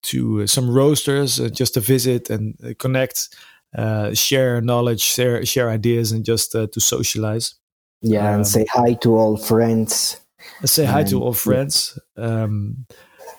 [0.04, 3.30] to some roasters uh, just to visit and uh, connect,
[3.76, 7.56] uh, share knowledge, share share ideas, and just uh, to socialize.
[8.02, 10.20] Yeah, um, and say hi to all friends.
[10.66, 11.98] Say hi to all friends.
[12.18, 12.86] Um,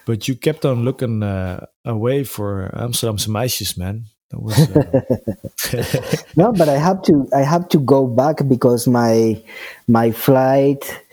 [0.06, 4.06] but you kept on looking uh, away for Amsterdamse meisjes, man.
[4.32, 4.68] Was,
[6.36, 7.28] no, but I have to.
[7.32, 9.40] I have to go back because my
[9.86, 11.03] my flight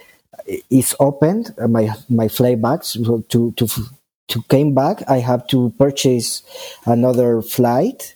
[0.69, 1.53] is opened.
[1.57, 3.67] Uh, my my flight back so to to
[4.27, 5.03] to came back.
[5.09, 6.43] I have to purchase
[6.85, 8.15] another flight.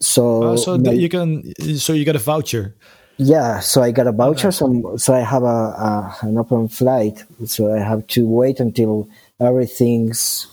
[0.00, 2.74] So uh, so my, you can so you got a voucher.
[3.18, 4.50] Yeah, so I got a voucher.
[4.50, 7.24] So so I have a, a an open flight.
[7.46, 9.08] So I have to wait until
[9.40, 10.46] everything's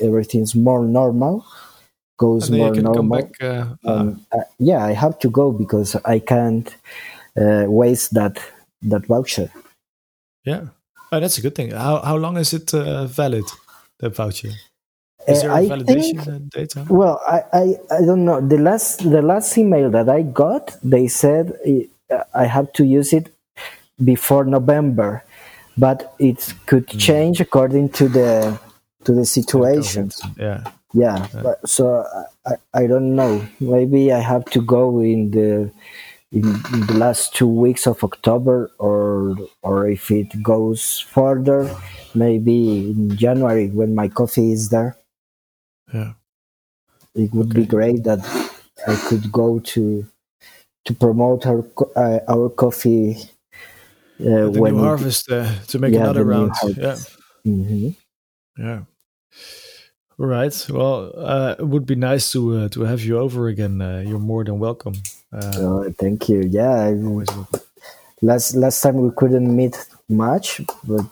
[0.00, 1.44] everything's more normal
[2.22, 3.22] goes more normal.
[3.22, 6.68] Back, uh, um, uh, yeah, I have to go because I can't
[7.36, 8.38] uh, waste that
[8.82, 9.50] that voucher.
[10.44, 10.66] Yeah,
[11.10, 11.70] oh, that's a good thing.
[11.70, 13.44] How how long is it uh, valid?
[13.98, 14.52] The voucher.
[15.28, 16.74] Is there a I validation think, date?
[16.88, 18.40] Well, I, I I don't know.
[18.40, 21.56] The last the last email that I got, they said
[22.10, 23.32] uh, I have to use it
[24.02, 25.22] before November,
[25.78, 26.98] but it could hmm.
[26.98, 28.58] change according to the
[29.04, 30.10] to the situation.
[30.36, 30.64] Yeah.
[30.94, 32.04] Yeah, but, so
[32.44, 33.46] I, I don't know.
[33.60, 35.70] Maybe I have to go in the
[36.32, 36.42] in,
[36.86, 41.70] the last two weeks of October, or or if it goes further,
[42.14, 44.96] maybe in January when my coffee is there.
[45.92, 46.12] Yeah,
[47.14, 47.60] it would okay.
[47.60, 48.20] be great that
[48.88, 50.06] I could go to
[50.86, 51.64] to promote our
[51.96, 53.16] uh, our coffee.
[54.20, 56.52] Uh, the when new harvest uh, to make yeah, another round.
[56.62, 56.96] Yeah.
[57.46, 57.88] Mm-hmm.
[58.56, 58.82] Yeah.
[60.18, 60.66] All right.
[60.70, 63.82] Well, uh, it would be nice to uh, to have you over again.
[63.82, 64.94] Uh, you're more than welcome.
[65.32, 66.42] Uh, oh, thank you.
[66.42, 66.92] Yeah.
[68.20, 69.76] Last last time we couldn't meet
[70.08, 71.04] much, but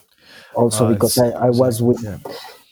[0.54, 2.02] also oh, because I, I was with.
[2.02, 2.18] Yeah.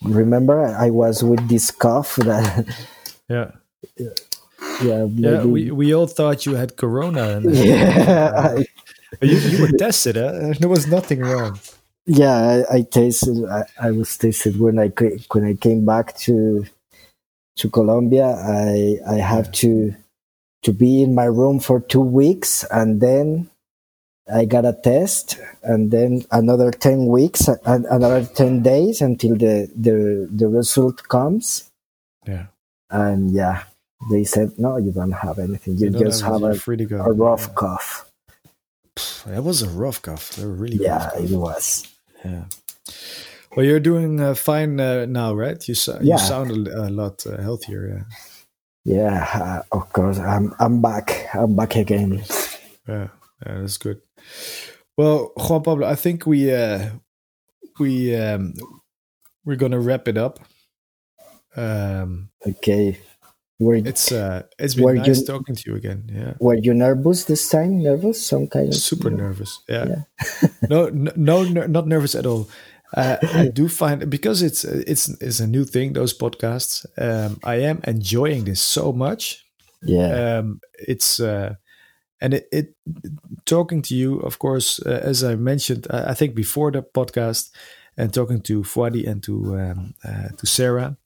[0.02, 2.66] Remember, I was with this cough that.
[3.28, 3.50] yeah.
[3.98, 5.06] Yeah.
[5.10, 5.44] Yeah.
[5.44, 7.38] We we all thought you had corona.
[7.38, 8.58] And, yeah.
[9.22, 10.16] you, you were tested.
[10.16, 10.54] Huh?
[10.60, 11.58] There was nothing wrong.
[12.06, 13.44] Yeah, I, I tasted.
[13.44, 14.88] I, I, was tasted when I
[15.32, 16.64] when I came back to
[17.56, 18.26] to Colombia.
[18.26, 19.94] I I have to
[20.62, 23.50] to be in my room for two weeks, and then
[24.32, 29.70] I got a test, and then another ten weeks, and another ten days until the
[29.74, 31.70] the the result comes.
[32.26, 32.46] Yeah,
[32.90, 33.64] and yeah,
[34.10, 35.78] they said no, you don't have anything.
[35.78, 37.54] You, you just have, have a, a rough yeah.
[37.54, 38.10] cough.
[39.26, 40.32] That was a rough cough.
[40.36, 41.86] They were really yeah, it was.
[42.24, 42.44] Yeah.
[43.56, 45.66] Well, you're doing uh, fine uh, now, right?
[45.66, 46.14] You so- yeah.
[46.14, 47.88] you sound a, a lot uh, healthier.
[47.88, 48.16] Yeah.
[48.88, 50.18] Yeah, uh, of course.
[50.18, 51.28] I'm I'm back.
[51.34, 52.24] I'm back again.
[52.88, 53.08] Yeah,
[53.44, 54.00] yeah that's good.
[54.96, 56.88] Well, Juan Pablo, I think we uh,
[57.78, 58.54] we um,
[59.44, 60.40] we're gonna wrap it up.
[61.54, 62.98] Um, okay.
[63.60, 66.08] Were, it's uh, it's been nice you, talking to you again.
[66.08, 66.34] Yeah.
[66.40, 67.82] Were you nervous this time?
[67.82, 68.24] Nervous?
[68.24, 69.60] Some kind of super nervous.
[69.68, 69.84] Yeah.
[69.84, 70.48] yeah.
[70.70, 72.48] no, no, no, not nervous at all.
[72.94, 75.92] Uh, I do find because it's it's it's a new thing.
[75.92, 76.86] Those podcasts.
[76.96, 79.44] Um, I am enjoying this so much.
[79.82, 80.38] Yeah.
[80.38, 81.54] Um, it's uh,
[82.20, 82.74] and it, it
[83.44, 87.50] talking to you, of course, uh, as I mentioned, I think before the podcast,
[87.98, 90.96] and talking to Fouadi and to um, uh, to Sarah.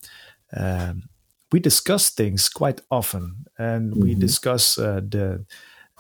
[0.55, 1.09] Um,
[1.51, 4.03] we discuss things quite often, and mm-hmm.
[4.03, 5.45] we discuss uh, the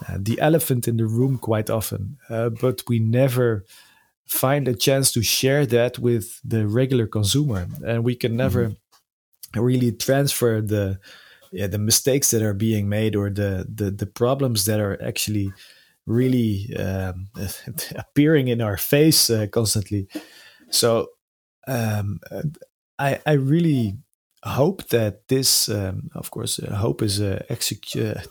[0.07, 3.64] uh, the elephant in the room quite often, uh, but we never
[4.33, 9.61] find a chance to share that with the regular consumer, and we can never mm-hmm.
[9.61, 10.99] really transfer the
[11.53, 15.53] yeah, the mistakes that are being made or the the, the problems that are actually
[16.07, 17.28] really um,
[17.95, 20.09] appearing in our face uh, constantly.
[20.70, 21.09] So
[21.68, 22.20] um,
[22.99, 23.99] I I really
[24.45, 28.22] hope that this, um, of course, uh, hope is a uh,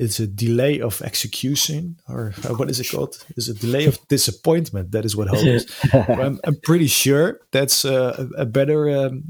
[0.00, 3.22] it's a delay of execution, or uh, what is it called?
[3.36, 4.92] it's a delay of disappointment.
[4.92, 5.70] That is what hope is.
[5.92, 8.88] I'm, I'm, pretty sure that's uh, a better.
[8.88, 9.24] Um,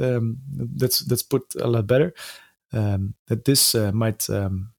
[0.00, 0.38] um,
[0.76, 2.14] that's that's put a lot better.
[2.72, 4.70] Um, that this uh, might um,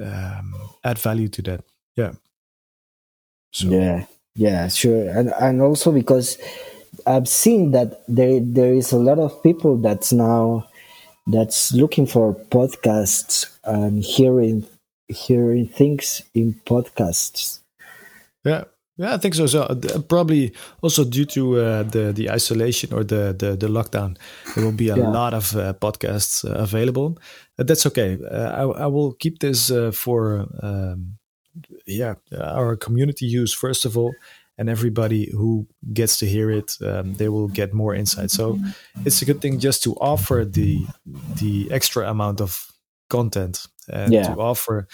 [0.00, 1.64] um, add value to that.
[1.94, 2.12] Yeah.
[3.52, 3.68] So.
[3.68, 4.06] Yeah.
[4.34, 4.68] Yeah.
[4.68, 5.06] Sure.
[5.10, 6.38] And and also because
[7.06, 10.66] I've seen that there there is a lot of people that's now
[11.26, 14.66] that's looking for podcasts and hearing
[15.08, 17.60] hearing things in podcasts.
[18.44, 18.64] Yeah,
[18.96, 19.46] yeah, I think so.
[19.46, 19.74] So uh,
[20.08, 20.52] probably
[20.82, 24.16] also due to uh, the the isolation or the the, the lockdown,
[24.54, 25.08] there will be a yeah.
[25.08, 27.18] lot of uh, podcasts uh, available.
[27.56, 28.18] that's okay.
[28.30, 31.18] Uh, I, I will keep this uh, for um,
[31.86, 34.14] yeah our community use first of all,
[34.58, 38.58] and everybody who gets to hear it um, they will get more insight so
[39.04, 40.86] it's a good thing just to offer the
[41.40, 42.73] the extra amount of
[43.08, 44.34] content and yeah.
[44.34, 44.86] to offer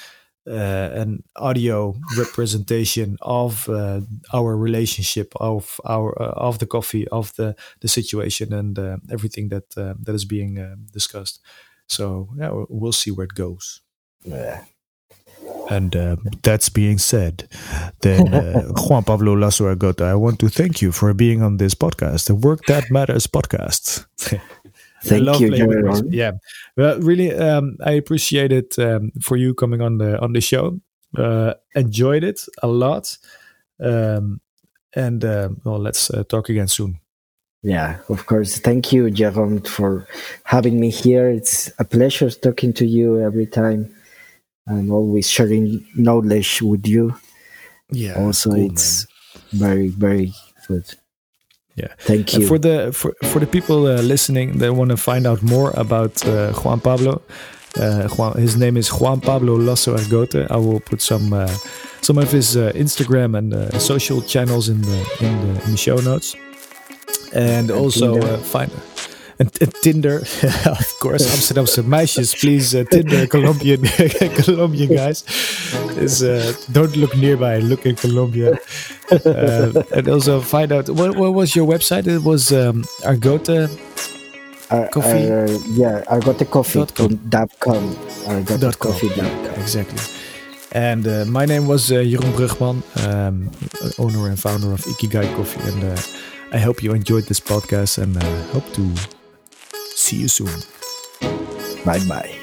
[0.47, 4.01] uh, an audio representation of uh,
[4.33, 9.49] our relationship of our uh, of the coffee of the the situation and uh, everything
[9.49, 11.41] that uh, that is being uh, discussed
[11.87, 13.83] so yeah we'll see where it goes
[14.25, 14.65] yeah
[15.71, 17.49] and uh, that's being said,
[18.01, 21.75] then uh, Juan Pablo Lasso Argote, I want to thank you for being on this
[21.75, 24.07] podcast, the Work That Matters podcast.
[25.03, 26.09] Thank you, Jeroen.
[26.11, 26.33] Yeah,
[26.77, 30.81] well, really, um, I appreciate it um, for you coming on the on the show.
[31.17, 33.17] Uh, enjoyed it a lot,
[33.83, 34.41] um,
[34.95, 37.01] and uh, well, let's uh, talk again soon.
[37.63, 38.59] Yeah, of course.
[38.59, 40.07] Thank you, Jeroen, for
[40.45, 41.29] having me here.
[41.29, 43.95] It's a pleasure talking to you every time
[44.67, 47.15] and always sharing knowledge with you.
[47.91, 48.15] Yeah.
[48.15, 49.07] Also, cool, it's
[49.53, 49.61] man.
[49.61, 50.33] very, very
[50.69, 50.85] good.
[51.77, 51.89] Yeah.
[51.99, 52.41] Thank you.
[52.41, 55.71] And for the for, for the people uh, listening that want to find out more
[55.77, 57.23] about uh, Juan Pablo,
[57.79, 60.51] uh, Juan, his name is Juan Pablo Lasso Argote.
[60.51, 61.47] I will put some uh,
[62.03, 65.77] some of his uh, Instagram and uh, social channels in the in the, in the
[65.77, 66.37] show notes,
[67.33, 68.71] and also find
[69.41, 70.17] and, Tinder,
[70.67, 72.75] of course, Amsterdamse meisjes, please.
[72.75, 73.83] Uh, Tinder, Colombian,
[74.45, 75.25] Colombian guys,
[75.97, 78.59] is uh, don't look nearby, look in Colombia,
[79.11, 82.07] uh, and also find out what, what was your website.
[82.07, 83.69] It was um, Argote.
[84.93, 85.27] coffee.
[85.73, 87.95] yeah, argotecoffee.com.
[88.29, 89.61] Argotecoffee.com.
[89.61, 89.99] Exactly.
[90.73, 93.51] And uh, my name was uh, Jeroen Brugman, um,
[93.99, 95.61] owner and founder of Ikigai Coffee.
[95.69, 96.01] And uh,
[96.53, 99.20] I hope you enjoyed this podcast and uh, hope to
[100.01, 100.63] see you soon.
[101.85, 102.35] Bye bye.